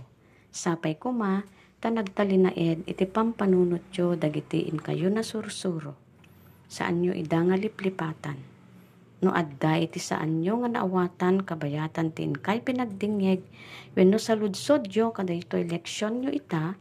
Sapay 0.54 0.94
kuma, 0.94 1.42
ta 1.82 1.90
nagtalinaed 1.90 2.86
iti 2.86 3.06
pampanunot 3.10 3.90
yo 3.98 4.14
dagiti 4.14 4.70
in 4.70 4.78
kayo 4.78 5.10
na 5.10 5.26
sursuro. 5.26 5.98
Saan 6.70 7.02
nyo 7.02 7.18
idangaliplipatan 7.18 8.51
no 9.22 9.30
adda 9.30 9.78
iti 9.78 10.02
saan 10.02 10.42
nyo 10.42 10.66
nga 10.66 10.82
naawatan 10.82 11.46
kabayatan 11.46 12.10
tin 12.10 12.34
kay 12.34 12.60
pinagdingeg. 12.66 13.46
Wenno 13.94 14.18
sa 14.18 14.34
ludsod 14.34 14.90
yo 14.90 15.14
kada 15.14 15.32
ito 15.32 15.62
eleksyon 15.62 16.26
nyo 16.26 16.34
ita 16.34 16.74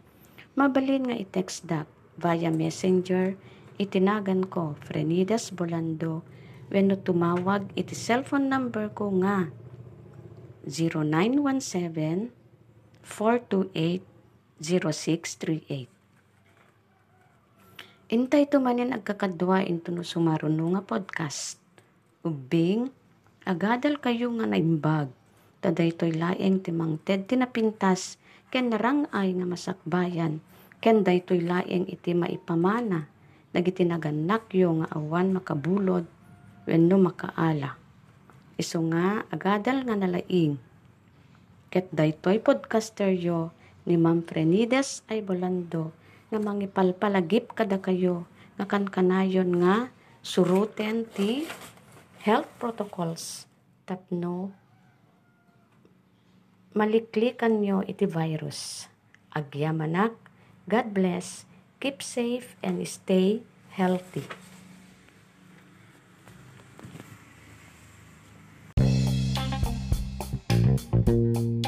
mabalin 0.56 1.12
nga 1.12 1.16
i-text 1.20 1.68
dak 1.68 1.86
via 2.16 2.48
messenger 2.48 3.36
itinagan 3.76 4.48
ko 4.48 4.72
Frenidas 4.80 5.52
Bolando. 5.52 6.24
Wenno 6.72 6.96
tumawag 6.96 7.68
iti 7.76 7.92
cellphone 7.92 8.48
number 8.48 8.88
ko 8.92 9.12
nga 9.20 9.52
0917 10.64 12.32
428 13.04 14.04
0638 14.60 16.00
Intay 18.10 18.42
to 18.50 18.58
manin 18.58 18.90
agkakadwa 18.90 19.62
into 19.62 19.94
no 19.94 20.02
sumaruno 20.02 20.74
nga 20.74 20.82
podcast. 20.82 21.59
Ubing, 22.20 22.92
agadal 23.48 23.96
kayo 23.96 24.28
nga 24.36 24.44
naimbag. 24.44 25.08
Taday 25.64 25.88
to'y 25.96 26.12
laeng 26.12 26.60
timang 26.60 27.00
ted 27.00 27.24
tinapintas, 27.24 28.20
ken 28.52 28.68
narangay 28.68 29.32
nga 29.32 29.46
masakbayan, 29.48 30.44
ken 30.84 31.00
day 31.00 31.24
to'y 31.24 31.40
laeng 31.40 31.88
iti 31.88 32.12
maipamana, 32.12 33.08
dagiti 33.56 33.88
naganakyo 33.88 34.84
nga 34.84 34.88
awan 35.00 35.32
makabulod, 35.32 36.04
wenno 36.68 37.00
makaala. 37.00 37.80
Iso 38.60 38.84
nga, 38.92 39.24
agadal 39.32 39.88
nga 39.88 39.96
nalaing. 39.96 40.60
Ket 41.72 41.88
daytoy 41.88 42.36
podcaster 42.44 43.16
yo 43.16 43.48
ni 43.88 43.96
Ma'am 43.96 44.28
Frenides 44.28 45.08
ay 45.08 45.24
bolando 45.24 45.96
nga 46.28 46.36
mangipalpalagip 46.36 47.56
kada 47.56 47.80
kayo 47.80 48.28
nga 48.60 48.68
kankanayon 48.68 49.56
nga 49.64 49.88
suruten 50.20 51.08
ti 51.08 51.48
health 52.20 52.48
protocols 52.60 53.48
tapno 53.88 54.52
maliklikan 56.76 57.64
nyo 57.64 57.80
iti 57.80 58.04
virus. 58.04 58.86
Agyamanak, 59.32 60.12
God 60.68 60.92
bless, 60.92 61.48
keep 61.80 62.02
safe 62.02 62.54
and 62.62 62.82
stay 62.84 63.42
healthy. 63.72 64.26
God 71.00 71.59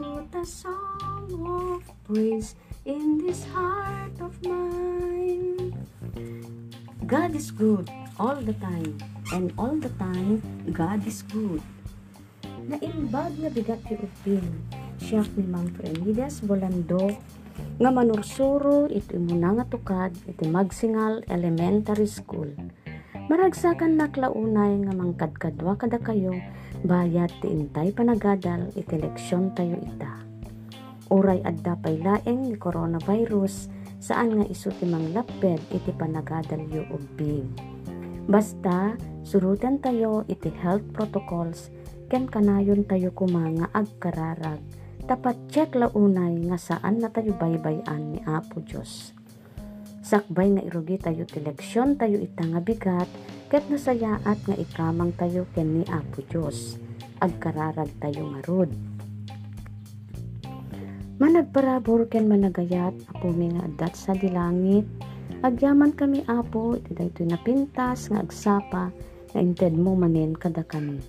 He 0.00 0.06
put 0.08 0.32
a 0.32 0.46
song 0.48 1.28
of 1.44 1.84
praise 2.08 2.56
in 2.88 3.20
this 3.20 3.44
heart 3.52 4.16
of 4.16 4.32
mine. 4.40 5.76
God 7.04 7.36
is 7.36 7.52
good 7.52 7.92
all 8.16 8.40
the 8.40 8.56
time. 8.64 8.96
And 9.36 9.52
all 9.60 9.76
the 9.76 9.92
time, 10.00 10.40
God 10.72 11.04
is 11.04 11.20
good. 11.28 11.60
Naimbag 12.64 13.44
na 13.44 13.52
bigat 13.52 13.84
ti 13.84 14.00
upin. 14.00 14.64
Siya 15.04 15.20
ni 15.36 15.44
Ma'am 15.44 15.68
Frenides 15.76 16.40
Bolando 16.48 17.20
nga 17.76 17.92
manursuro 17.92 18.88
iti 18.88 19.20
muna 19.20 19.52
nga 19.60 19.68
tukad 19.68 20.16
iti 20.24 20.48
Magsingal 20.48 21.28
Elementary 21.28 22.08
School. 22.08 22.56
Maragsakan 23.28 24.00
naklaunay 24.00 24.80
nga 24.80 24.96
mangkadkadwa 24.96 25.76
kada 25.76 26.00
kayo 26.00 26.32
bayat 26.84 27.32
ti 27.44 27.52
intay 27.52 27.92
panagadal 27.92 28.72
iti 28.72 28.96
leksyon 28.96 29.52
tayo 29.52 29.76
ita. 29.80 30.24
Uray 31.10 31.42
adda 31.42 31.74
pay 31.80 31.98
laeng 32.00 32.48
ni 32.48 32.56
coronavirus 32.56 33.68
saan 34.00 34.40
nga 34.40 34.46
isu 34.46 34.70
ti 34.80 34.86
manglaped 34.88 35.60
iti 35.74 35.90
panagadal 35.92 36.62
yu 36.70 36.86
ubing. 36.88 37.50
Basta 38.30 38.94
surutan 39.26 39.82
tayo 39.82 40.24
iti 40.30 40.48
health 40.62 40.86
protocols 40.96 41.68
ken 42.08 42.26
kanayon 42.26 42.86
tayo 42.88 43.12
kumanga 43.12 43.68
agkararag 43.70 44.58
tapat 45.06 45.36
check 45.50 45.74
launay 45.74 46.38
nga 46.46 46.58
saan 46.58 47.02
na 47.02 47.10
tayo 47.10 47.34
baybayan 47.34 48.14
ni 48.14 48.18
Apo 48.26 48.62
Diyos 48.62 49.14
sakbay 50.10 50.50
nga 50.58 50.62
irugi 50.66 50.98
tayo 50.98 51.22
ti 51.22 51.38
leksyon 51.38 51.94
tayo 51.94 52.18
ita 52.18 52.42
nga 52.42 52.58
bigat 52.58 53.06
ket 53.50 53.66
nasayaat 53.66 54.46
nga 54.46 54.54
ikamang 54.54 55.10
tayo 55.18 55.42
ken 55.50 55.82
ni 55.82 55.84
Apo 55.90 56.22
Dios 56.30 56.78
agkararag 57.18 57.90
tayo 57.98 58.30
nga 58.30 58.40
rod. 58.46 58.70
Managparabor 61.18 62.06
ken 62.06 62.30
managayat 62.30 62.94
apo 63.10 63.34
mi 63.34 63.50
nga 63.50 63.66
adat 63.66 63.98
sa 63.98 64.14
dilangit. 64.14 64.86
Agyaman 65.42 65.98
kami 65.98 66.22
apo 66.30 66.78
daytoy 66.78 67.26
napintas 67.26 68.06
nga 68.08 68.22
agsapa 68.22 68.94
nga 69.34 69.40
inted 69.42 69.74
mo 69.74 69.98
manen 69.98 70.38
kada 70.38 70.62
kami. 70.62 71.02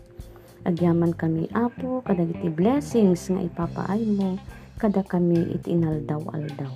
Agyaman 0.66 1.14
kami 1.14 1.46
apo 1.54 2.02
kada 2.02 2.26
iti 2.26 2.50
blessings 2.50 3.30
nga 3.30 3.38
ipapaay 3.38 4.02
mo 4.18 4.42
kada 4.82 5.06
kami 5.06 5.46
iti 5.54 5.78
inaldaw-aldaw 5.78 6.74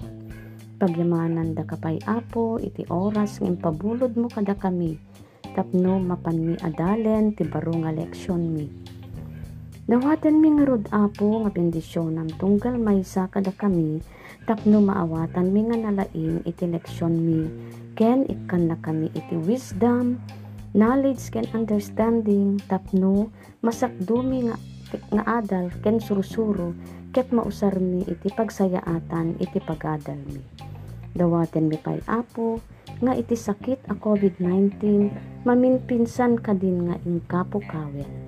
pagyamanan 0.76 1.56
da 1.56 1.64
kapay 1.64 1.98
apo 2.04 2.60
iti 2.60 2.84
oras 2.92 3.40
ng 3.40 3.56
pabulod 3.58 4.14
mo 4.20 4.28
kada 4.28 4.54
kami 4.54 5.00
tapno 5.56 6.04
mapan 6.04 6.36
mi 6.36 6.54
adalen 6.60 7.32
ti 7.32 7.48
baro 7.48 7.72
nga 7.80 7.96
leksyon 7.96 8.44
mi. 8.52 8.68
Dawatan 9.88 10.44
mi 10.44 10.52
nga 10.52 10.66
apo 11.08 11.46
nga 11.48 11.50
bendisyonan 11.56 12.28
tunggal 12.36 12.76
maysa 12.76 13.32
kada 13.32 13.56
kami 13.56 14.04
tapno 14.44 14.84
maawatan 14.84 15.56
mi 15.56 15.64
nga 15.72 15.78
nalaing 15.80 16.44
iti 16.44 16.68
leksyon 16.68 17.16
mi. 17.16 17.42
Ken 17.96 18.28
ikkan 18.28 18.68
na 18.68 18.76
kami 18.84 19.08
iti 19.16 19.40
wisdom 19.40 20.20
knowledge 20.76 21.32
ken 21.32 21.48
understanding 21.56 22.60
tapno 22.68 23.32
masakdumi 23.64 24.52
nga 24.52 24.60
nga 25.16 25.24
adal 25.40 25.72
ken 25.80 26.04
sursuro 26.04 26.76
ket 27.16 27.32
mausar 27.32 27.80
mi 27.80 28.04
iti 28.04 28.28
pagsayaatan 28.28 29.40
iti 29.40 29.64
pagadal 29.64 30.20
mi. 30.28 30.44
Dawaten 31.16 31.72
mi 31.72 31.80
pay 31.80 32.04
apo 32.12 32.60
nga 33.02 33.16
iti 33.16 33.36
sakit 33.36 33.92
a 33.92 33.96
COVID-19 33.98 34.80
maminpinsan 35.44 36.40
kadin 36.40 36.92
nga 36.92 36.96
ingkapo 37.04 37.60
kawen 37.66 38.26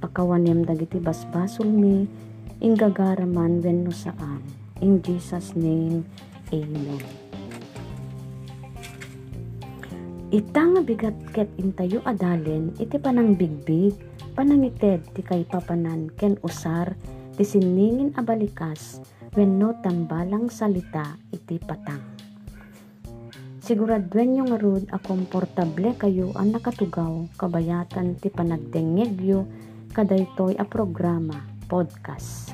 pakawanem 0.00 0.64
dagiti 0.64 0.96
basbasol 0.96 1.68
mi 1.68 2.08
inggagaraman 2.64 3.60
wenno 3.60 3.92
saan. 3.92 4.40
In 4.80 5.04
Jesus 5.04 5.52
name 5.52 6.08
amen. 6.52 7.04
Ita 10.30 10.62
nga 10.62 10.80
bigat 10.80 11.16
ket 11.36 11.50
intayo 11.60 12.00
adalen 12.06 12.72
iti 12.80 12.96
panang 12.96 13.36
bigbig 13.36 13.92
panangited 14.32 15.04
ti 15.12 15.20
kay 15.20 15.44
papanan 15.44 16.08
ken 16.16 16.38
usar 16.40 16.96
ti 17.34 17.44
siningin 17.44 18.14
a 18.16 18.22
balikas 18.24 19.02
wenno 19.36 19.76
tambalang 19.84 20.48
salita 20.48 21.18
iti 21.34 21.60
patang. 21.60 22.19
Siguradwen 23.70 24.34
nyo 24.34 24.50
nga 24.50 24.58
rod 24.58 24.82
a 24.90 24.98
komportable 24.98 25.94
kayo 25.94 26.34
ang 26.34 26.50
nakatugaw 26.50 27.30
kabayatan 27.38 28.18
ti 28.18 28.26
panagdengegyo 28.26 29.46
kadaytoy 29.94 30.58
a 30.58 30.66
programa, 30.66 31.38
podcast. 31.70 32.50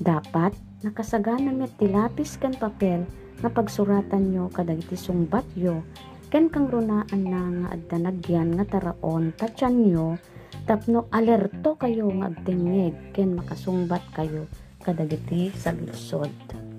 Dapat 0.00 0.56
nakasagana 0.80 1.52
met 1.52 1.76
ti 1.76 1.84
lapis 1.84 2.40
ken 2.40 2.56
papel 2.56 3.04
nga 3.44 3.52
pagsuratan 3.52 4.32
nyo 4.32 4.48
kadagiti 4.48 4.96
sungbat 4.96 5.44
yo 5.52 5.84
ken 6.32 6.48
kang 6.48 6.64
runaan 6.64 7.28
na 7.28 7.42
nga 7.52 7.68
adda 7.76 7.96
nagyan 8.00 8.56
nga 8.56 8.64
taraon 8.64 9.36
tatyan 9.36 9.84
nyo 9.84 10.16
tapno 10.64 11.12
alerto 11.12 11.76
kayo 11.76 12.08
nga 12.08 12.32
agdengeg 12.32 12.96
ken 13.12 13.36
makasungbat 13.36 14.00
kayo 14.16 14.48
kadagiti 14.80 15.52
sa 15.52 15.76
lusod. 15.76 16.71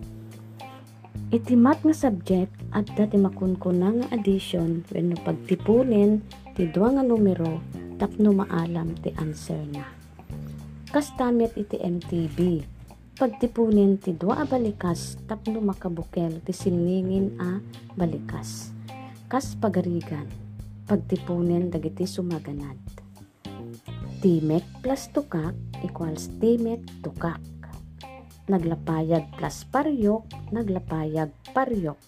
Itimat 1.34 1.82
nga 1.82 1.98
subject 1.98 2.54
at 2.78 2.86
dati 2.94 3.18
makunkuna 3.18 3.90
nga 3.90 4.08
addition 4.14 4.86
wenno 4.94 5.18
pagtipunin 5.26 6.22
ti 6.54 6.70
dua 6.70 6.94
nga 6.94 7.02
numero 7.02 7.58
tapno 7.98 8.38
maalam 8.38 8.94
ti 9.02 9.10
answer 9.18 9.58
na. 9.74 9.82
Kastamit 10.94 11.58
iti 11.58 11.82
MTB. 11.82 12.38
Pagtipunin 13.18 13.98
ti 13.98 14.14
dua 14.14 14.42
a 14.42 14.46
balikas 14.46 15.18
tapno 15.26 15.58
makabukel 15.58 16.38
ti 16.46 16.54
siningin 16.54 17.34
a 17.42 17.58
balikas. 17.98 18.70
Kas 19.26 19.58
pagarigan. 19.58 20.30
Pagtipunin 20.86 21.74
dagiti 21.74 22.06
sumaganad. 22.06 22.78
Timek 24.22 24.86
plus 24.86 25.10
tukak 25.10 25.58
equals 25.82 26.30
timek 26.38 26.86
tukak 27.02 27.42
naglapayag 28.52 29.32
plus 29.40 29.64
paryok, 29.72 30.28
naglapayag 30.52 31.32
paryok. 31.56 32.00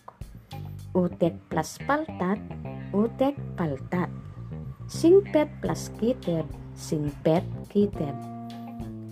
Utek 0.96 1.36
plus 1.52 1.80
paltat, 1.84 2.40
utek 2.92 3.36
paltat. 3.56 4.12
Singpet 4.88 5.48
plus 5.64 5.92
kiteb, 6.00 6.48
singpet 6.76 7.44
kiteb. 7.72 8.16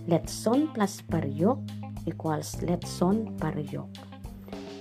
Letson 0.07 0.67
plus 0.75 0.99
paryok 1.07 1.59
equals 2.03 2.59
letson 2.59 3.31
paryok. 3.39 3.87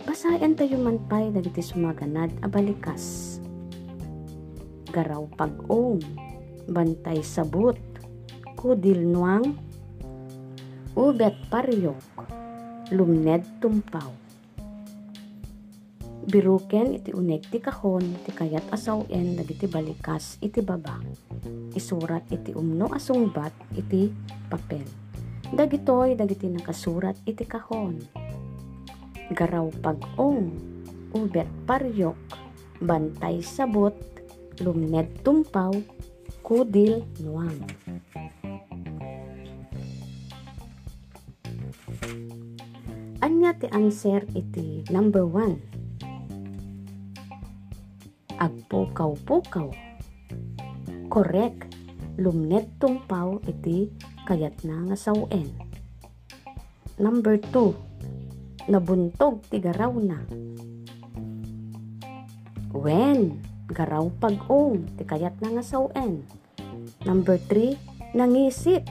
Basayan 0.02 0.58
tayo 0.58 0.82
man 0.82 0.98
pay 1.06 1.30
dagiti 1.30 1.62
sumaganad 1.62 2.34
a 2.42 2.50
balikas. 2.50 3.38
Garaw 4.90 5.30
pag-ong, 5.38 6.02
bantay 6.68 7.22
sabut, 7.22 7.78
kudil 8.58 8.98
nuang, 8.98 9.56
ubet 10.92 11.32
paryok, 11.48 12.04
lumned 12.92 13.44
tumpaw. 13.64 14.12
Biruken 16.22 17.00
iti 17.00 17.16
unek 17.16 17.48
ti 17.48 17.58
kahon, 17.58 18.04
ti 18.22 18.30
kayat 18.30 18.68
asawen, 18.68 19.34
dagiti 19.34 19.64
balikas 19.66 20.36
iti 20.44 20.60
baba. 20.60 21.00
Isurat 21.72 22.28
iti 22.28 22.52
umno 22.52 22.92
asungbat 22.92 23.56
iti 23.74 24.12
papel. 24.52 24.84
Dagitoy 25.48 26.12
dagiti 26.12 26.52
nakasurat 26.52 27.16
iti 27.24 27.48
kahon. 27.48 27.96
Garaw 29.32 29.72
pag-ong, 29.80 30.52
ubet 31.16 31.48
paryok, 31.64 32.20
bantay 32.84 33.40
sabot, 33.40 33.96
lumned 34.60 35.24
tumpaw, 35.24 35.72
kudil 36.44 37.00
nuang. 37.24 37.64
Anya 43.42 43.58
ti 43.58 43.66
answer 43.74 44.22
iti 44.38 44.86
number 44.94 45.26
one. 45.26 45.58
Agpukaw-pukaw. 48.38 49.66
Correct. 51.10 51.66
Lumnet 52.22 52.70
tumpaw 52.78 53.42
iti 53.42 53.90
kayat 54.30 54.62
na 54.62 54.86
nga 54.86 54.94
sawen. 54.94 55.50
Number 57.02 57.34
two. 57.50 57.74
Nabuntog 58.70 59.42
ti 59.50 59.58
garaw 59.58 59.90
na. 59.98 60.22
When 62.70 63.42
garaw 63.66 64.06
pag-ong 64.22 64.86
ti 64.94 65.02
kayat 65.02 65.42
na 65.42 65.58
nga 65.58 65.66
sawen. 65.66 66.22
Number 67.02 67.42
three. 67.42 67.74
Nangisit. 68.14 68.86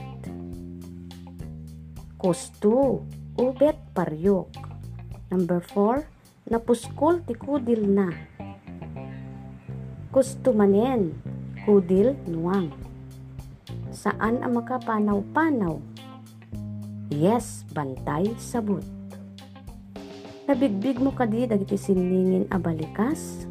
Kusto 2.20 3.00
ubet 3.36 3.76
paryok. 3.96 4.52
Number 5.32 5.64
4, 5.64 6.04
napuskol 6.52 7.24
ti 7.24 7.32
kudil 7.32 7.88
na. 7.88 8.12
Kustumanen, 10.12 11.16
kudil 11.64 12.12
nuang. 12.28 12.68
Saan 13.88 14.44
ang 14.44 14.52
makapanaw-panaw? 14.60 15.80
Yes, 17.08 17.64
bantay 17.72 18.32
sabut. 18.36 18.84
Nabigbig 20.48 21.00
mo 21.00 21.14
kadi 21.16 21.48
dagiti 21.48 21.80
siningin 21.80 22.44
a 22.52 22.60
balikas? 22.60 23.48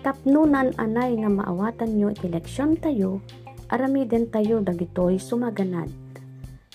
Tapnunan 0.00 0.72
anay 0.80 1.20
nga 1.20 1.28
maawatan 1.28 1.90
nyo 1.92 2.08
iti 2.08 2.32
leksyon 2.32 2.80
tayo, 2.80 3.20
aramiden 3.68 4.30
tayo 4.32 4.64
dagitoy 4.64 5.20
sumaganad. 5.20 5.90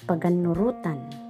Paganurutan. 0.06 1.23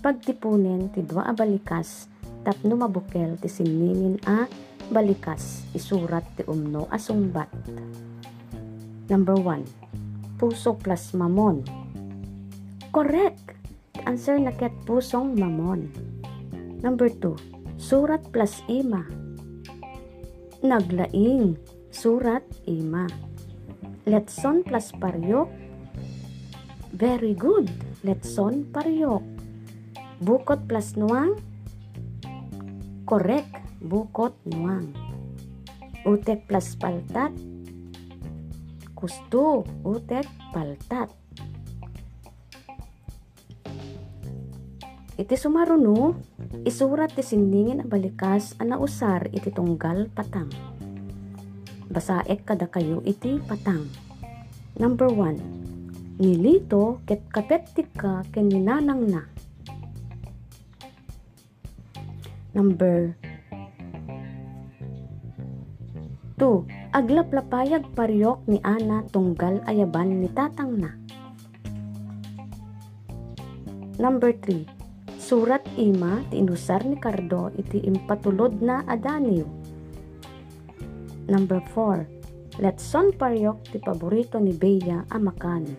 Pagtipunen 0.00 0.88
ti 0.96 1.04
dua 1.04 1.28
a 1.28 1.36
balikas, 1.36 2.08
tapno 2.40 2.72
mabukel 2.72 3.36
ti 3.36 3.52
siningin 3.52 4.16
a 4.24 4.48
balikas, 4.88 5.68
isurat 5.76 6.24
ti 6.40 6.42
umno 6.48 6.88
asungbat. 6.88 7.52
Number 9.12 9.36
1. 9.36 10.40
Puso 10.40 10.72
plus 10.80 11.12
mamon. 11.12 11.60
Correct! 12.88 13.52
Answer 14.08 14.40
na 14.40 14.56
ket 14.56 14.72
pusong 14.88 15.36
mamon. 15.36 15.92
Number 16.80 17.12
2. 17.12 17.76
Surat 17.76 18.24
plus 18.32 18.64
ima. 18.72 19.04
Naglaing. 20.64 21.60
Surat 21.92 22.48
ima. 22.64 23.04
Letson 24.08 24.64
plus 24.64 24.96
paryok. 24.96 25.52
Very 26.96 27.36
good. 27.36 27.68
Letson 28.00 28.64
paryok. 28.72 29.39
Bukot 30.20 30.68
plus 30.68 31.00
nuang. 31.00 31.32
Correct. 33.08 33.56
Bukot 33.80 34.36
nuang. 34.44 34.92
Utek 36.04 36.44
plus 36.44 36.76
paltat. 36.76 37.32
Kusto. 38.92 39.64
Utek 39.80 40.28
paltat. 40.52 41.08
Iti 45.20 45.36
sumaruno, 45.36 46.16
isurat 46.64 47.12
ti 47.12 47.20
sindingin 47.20 47.84
a 47.84 47.86
balikas 47.88 48.56
a 48.56 48.64
nausar 48.64 49.28
iti 49.32 49.52
tunggal 49.52 50.08
patang. 50.12 50.48
Basaek 51.92 52.48
kada 52.48 52.68
kayo 52.68 53.00
iti 53.08 53.36
patang. 53.44 53.84
Number 54.76 55.08
1. 55.08 56.20
Nilito 56.20 57.04
ket 57.08 57.24
kapetik 57.32 57.92
ka 57.96 58.24
ken 58.32 58.48
ninanang 58.52 59.08
na. 59.12 59.24
Number 62.50 63.14
2. 66.40 66.96
Aglaplapayag 66.96 67.94
paryok 67.94 68.42
ni 68.50 68.58
Ana 68.66 69.06
tunggal 69.12 69.62
ayaban 69.68 70.18
ni 70.18 70.28
tatang 70.32 70.80
na. 70.80 70.90
Number 74.00 74.34
3 74.34 74.80
Surat 75.20 75.62
ima 75.78 76.26
ti 76.26 76.42
inusar 76.42 76.82
ni 76.82 76.98
Cardo 76.98 77.54
iti 77.54 77.86
impatulod 77.86 78.58
na 78.58 78.82
adaniw. 78.82 79.46
Number 81.30 81.62
4. 81.70 82.58
Letson 82.58 83.14
paryok 83.14 83.62
ti 83.70 83.78
paborito 83.78 84.42
ni 84.42 84.50
Bea 84.50 85.06
amakan. 85.06 85.70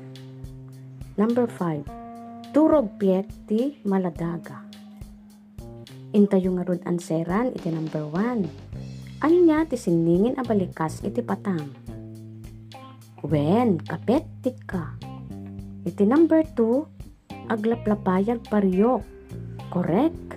Number 1.20 1.52
5. 1.52 2.56
Turog 2.56 2.96
piek 2.96 3.28
ti 3.44 3.76
maladaga. 3.84 4.71
Intayo 6.12 6.60
nga 6.60 6.68
rod 6.68 6.84
anseran 6.84 7.56
iti 7.56 7.72
number 7.72 8.04
1. 8.04 9.24
Anya 9.24 9.64
ti 9.64 9.80
siningin 9.80 10.36
a 10.36 10.44
balikas 10.44 11.00
iti 11.08 11.24
patang. 11.24 11.72
Wen, 13.24 13.80
kapet 13.80 14.28
ka. 14.68 14.98
Iti 15.88 16.04
number 16.04 16.44
2, 16.58 17.48
aglaplapayag 17.54 18.44
paryok 18.50 19.22
Correct. 19.72 20.36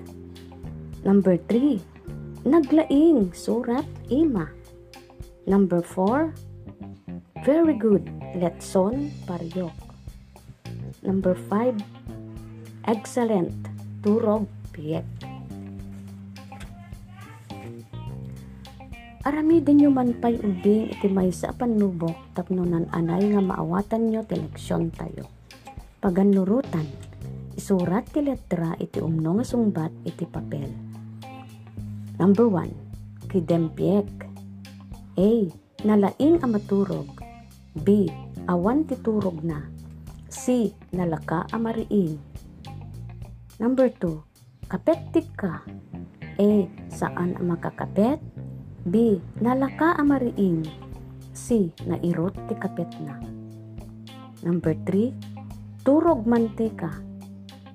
Number 1.02 1.34
3. 1.50 1.82
Naglaing 2.46 3.34
surat 3.34 3.82
ima. 4.06 4.46
Number 5.42 5.82
4. 5.82 6.30
Very 7.42 7.74
good. 7.74 8.06
Letson 8.38 9.10
paryok. 9.26 9.74
Number 11.02 11.34
5. 11.50 11.82
Excellent. 12.86 13.58
Turog 14.06 14.46
piyek. 14.70 15.33
Arami 19.24 19.64
din 19.64 19.80
nyo 19.80 19.90
man 19.90 20.12
pa'y 20.20 20.36
ubing 20.36 20.92
iti 20.92 21.08
may 21.08 21.32
sa 21.32 21.56
panubok 21.56 22.36
tapno 22.36 22.68
anay 22.68 23.32
nga 23.32 23.40
maawatan 23.40 24.12
nyo 24.12 24.20
teleksyon 24.28 24.92
tayo. 24.92 25.24
Paganurutan 26.04 26.84
Isurat 27.54 28.02
ti 28.10 28.18
letra 28.18 28.74
iti 28.82 28.98
umno 28.98 29.38
nga 29.38 29.46
sungbat 29.46 29.94
iti 30.02 30.26
papel. 30.26 30.66
Number 32.18 32.50
1. 32.50 33.30
Kidempiek. 33.30 34.10
A. 35.14 35.30
Nalaing 35.86 36.42
a 36.42 36.46
maturog. 36.50 37.14
B. 37.78 38.10
Awan 38.50 38.90
ti 38.90 38.98
turog 38.98 39.46
na. 39.46 39.70
C. 40.26 40.74
Nalaka 40.98 41.46
a 41.46 41.56
mariin. 41.62 42.18
Number 43.62 43.86
2. 43.86 44.66
Kapettik 44.66 45.30
ka. 45.38 45.62
A. 46.34 46.50
Saan 46.90 47.38
ang 47.38 47.54
makakapet? 47.54 48.18
B. 48.84 49.16
Nalaka 49.40 49.96
a 49.96 50.04
mariin. 50.04 50.60
C. 51.32 51.72
Nairot 51.88 52.36
ti 52.46 52.54
kapet 52.60 52.92
na. 53.00 53.16
Number 54.44 54.76
3. 54.84 55.80
Turog 55.88 56.28
mantika. 56.28 56.92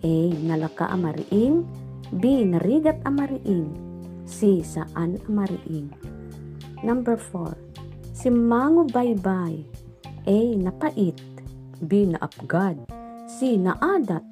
A. 0.06 0.16
Nalaka 0.46 0.86
amariing 0.94 1.66
B. 2.14 2.46
Narigat 2.46 3.02
amariing 3.10 3.74
C. 4.30 4.62
Saan 4.62 5.18
amariing 5.26 5.90
Number 6.86 7.18
4. 7.18 7.58
Simango 8.14 8.86
baybay 8.86 9.66
A. 10.30 10.40
Napait 10.62 11.18
B. 11.82 12.06
Naapgad 12.06 12.86
C. 13.26 13.58
Naadat 13.58 14.30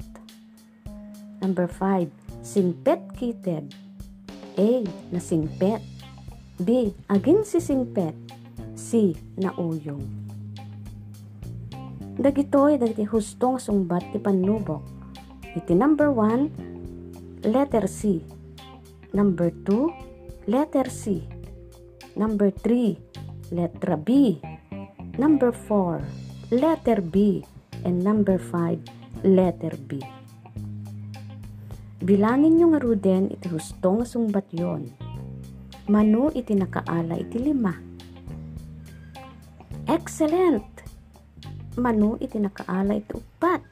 Number 1.42 1.66
5. 1.66 2.46
Singpet 2.46 3.02
kited 3.18 3.74
A. 4.62 4.86
Nasingpet 5.10 5.97
B. 6.58 6.94
Agin 7.10 7.46
si 7.46 7.62
singpet 7.62 8.18
C. 8.74 9.14
Nauyong 9.38 10.06
Dagitoy 12.18 12.82
dagiti 12.82 13.06
hustong 13.06 13.62
sungbat 13.62 14.10
ti 14.10 14.18
panubok 14.18 14.82
Iti 15.58 15.74
number 15.74 16.14
1, 16.14 17.50
letter 17.50 17.90
C. 17.90 18.22
Number 19.10 19.50
2, 19.66 20.46
letter 20.46 20.86
C. 20.86 21.26
Number 22.14 22.54
3, 22.54 23.58
letra 23.58 23.98
B. 23.98 24.38
number 25.18 25.50
4, 25.50 26.54
letter 26.54 27.02
B, 27.02 27.42
and 27.82 28.06
number 28.06 28.38
5, 28.38 29.26
letter 29.26 29.74
B. 29.90 29.98
Bilangin 31.98 32.62
nyo 32.62 32.78
nga 32.78 32.80
ruden 32.86 33.34
iti 33.34 33.50
husto 33.50 33.98
nga 33.98 34.06
sungbat 34.06 34.46
yon. 34.54 34.94
Mano 35.88 36.28
iti 36.36 36.52
nakaala 36.52 37.16
iti 37.16 37.40
lima. 37.40 37.72
Excellent! 39.88 40.84
Mano 41.80 42.20
iti 42.20 42.36
nakaala 42.44 43.00
iti 43.00 43.16
upat. 43.16 43.64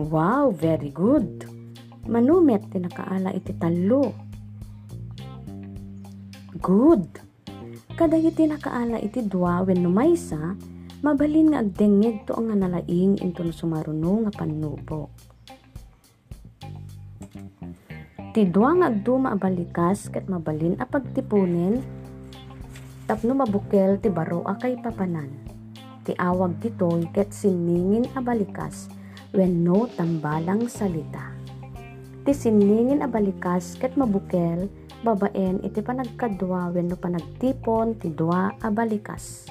Wow, 0.00 0.48
very 0.56 0.88
good! 0.88 1.44
Mano 2.08 2.40
met 2.40 2.64
iti 2.64 2.80
nakaala 2.80 3.36
iti 3.36 3.52
talo. 3.60 4.16
Good! 6.56 7.04
Kadag 7.92 8.24
iti 8.24 8.48
nakaala 8.48 9.04
iti 9.04 9.20
dua 9.28 9.60
when 9.68 9.84
numaysa, 9.84 10.56
mabalin 11.04 11.52
nga 11.52 11.60
agdengeg 11.60 12.24
to 12.24 12.32
ang 12.40 12.56
nalaing 12.56 13.20
into 13.20 13.44
sumaruno 13.52 14.24
nga 14.24 14.32
panubo. 14.32 15.12
Ti 18.28 18.44
dua 18.44 18.76
nga 18.76 18.92
agduma 18.92 19.32
abalikas 19.32 20.12
ket 20.12 20.28
mabalin 20.28 20.76
a 20.76 20.84
pagtipunin 20.84 21.80
tapno 23.08 23.32
mabukel 23.32 23.96
ti 23.96 24.12
baro 24.12 24.44
a 24.44 24.52
kay 24.52 24.76
papanan. 24.84 25.32
Ti 26.04 26.12
awag 26.20 26.60
ditoy 26.60 27.08
ket 27.16 27.32
siningin 27.32 28.04
abalikas 28.12 28.92
when 29.32 29.64
no 29.64 29.88
tambalang 29.96 30.68
salita. 30.68 31.32
Ti 32.28 32.32
siningin 32.36 33.00
abalikas 33.00 33.80
ket 33.80 33.96
mabukel 33.96 34.68
babaen 35.00 35.64
iti 35.64 35.80
panagkadwa 35.80 36.68
when 36.76 36.92
no 36.92 37.00
panagtipon 37.00 37.96
ti 37.96 38.12
dua 38.12 38.52
abalikas. 38.60 39.48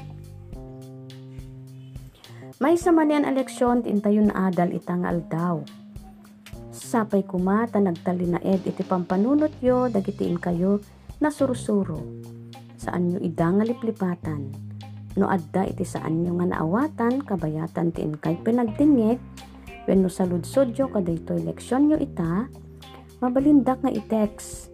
May 2.61 2.77
samanian 2.77 3.25
eleksyon 3.25 3.81
ti 3.81 3.89
intayon 3.89 4.29
adal 4.37 4.69
itang 4.69 5.01
aldaw 5.01 5.65
Sapay 6.87 7.27
kumata 7.27 7.83
nagtalinaed 7.83 8.63
iti 8.63 8.79
pampanunot 8.79 9.59
yo 9.59 9.91
dagitiin 9.91 10.39
kayo 10.39 10.79
na 11.19 11.27
surusuro. 11.27 11.99
Saan 12.79 13.11
nyo 13.11 13.19
ida 13.19 13.51
nga 13.51 13.67
liplipatan. 13.67 14.55
No 15.19 15.27
adda 15.27 15.67
iti 15.67 15.83
saan 15.83 16.23
nyo 16.23 16.39
nga 16.39 16.55
naawatan 16.55 17.27
kabayatan 17.27 17.91
tiin 17.91 18.15
kay 18.15 18.39
pinagdingeg 18.39 19.19
when 19.83 19.99
no 19.99 20.07
saludsod 20.07 20.79
yo 20.79 20.87
kadayto 20.87 21.35
eleksyon 21.35 21.91
nyo 21.91 21.99
ita 21.99 22.47
mabalindak 23.19 23.83
nga 23.83 23.91
i-text 23.91 24.71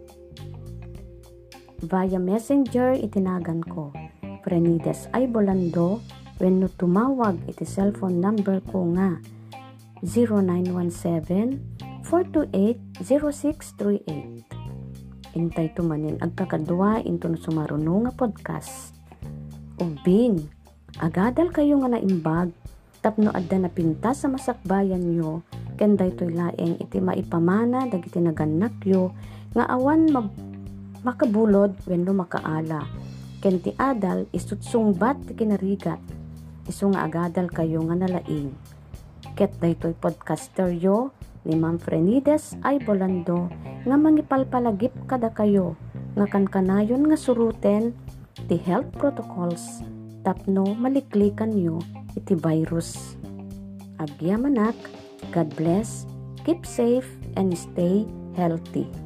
via 1.82 2.22
messenger 2.22 2.94
itinagan 2.94 3.58
ko 3.66 3.90
Prenides 4.46 5.10
ay 5.10 5.26
bolando 5.26 5.98
when 6.38 6.62
no 6.62 6.70
tumawag 6.70 7.42
iti 7.50 7.66
cellphone 7.66 8.22
number 8.22 8.62
ko 8.70 8.86
nga 8.94 9.18
0917 10.06 11.73
428-0638. 12.04 14.44
Intay 15.34 15.66
tumanin 15.74 16.20
agkakadwa 16.20 17.02
into 17.02 17.26
no 17.32 17.38
sumaruno 17.40 18.06
nga 18.06 18.12
podcast. 18.14 18.94
Ubing, 19.80 20.46
agadal 21.00 21.50
kayo 21.50 21.80
nga 21.82 21.90
naimbag, 21.96 22.52
tapno 23.02 23.34
adda 23.34 23.66
na 23.66 23.70
pinta 23.72 24.14
sa 24.14 24.30
masakbayan 24.30 25.02
nyo, 25.02 25.42
ken 25.74 25.98
daytoy 25.98 26.30
laeng 26.30 26.78
iti 26.78 27.02
maipamana 27.02 27.90
dagiti 27.90 28.22
naganak 28.22 28.78
yo, 28.86 29.10
nga 29.56 29.66
awan 29.72 30.06
mab 30.12 30.30
makabulod 31.02 31.74
wenno 31.88 32.14
makaala. 32.14 32.86
Ken 33.42 33.58
ti 33.58 33.74
adal 33.76 34.30
isutsungbat 34.30 35.26
ti 35.26 35.34
kinarigat, 35.34 35.98
iso 36.70 36.86
nga 36.94 37.02
agadal 37.04 37.50
kayo 37.50 37.82
nga 37.90 37.96
nalaing. 37.96 38.54
Ket 39.34 39.58
daytoy 39.58 39.98
podcaster 39.98 40.70
yo, 40.70 41.10
ni 41.44 41.54
Ma'am 41.56 41.76
Frenides 41.76 42.56
ay 42.64 42.80
bolando 42.80 43.48
nga 43.84 43.96
mangipalpalagip 43.96 44.92
kada 45.04 45.28
kayo 45.32 45.76
nga 46.16 46.26
kankanayon 46.28 47.08
nga 47.08 47.18
suruten 47.20 47.92
ti 48.48 48.56
health 48.56 48.88
protocols 48.96 49.84
tapno 50.24 50.72
maliklikan 50.72 51.52
nyo 51.52 51.78
iti 52.16 52.32
virus. 52.34 53.20
Agyamanak, 54.00 54.74
God 55.30 55.52
bless, 55.54 56.08
keep 56.42 56.64
safe, 56.66 57.06
and 57.36 57.52
stay 57.54 58.08
healthy. 58.34 59.03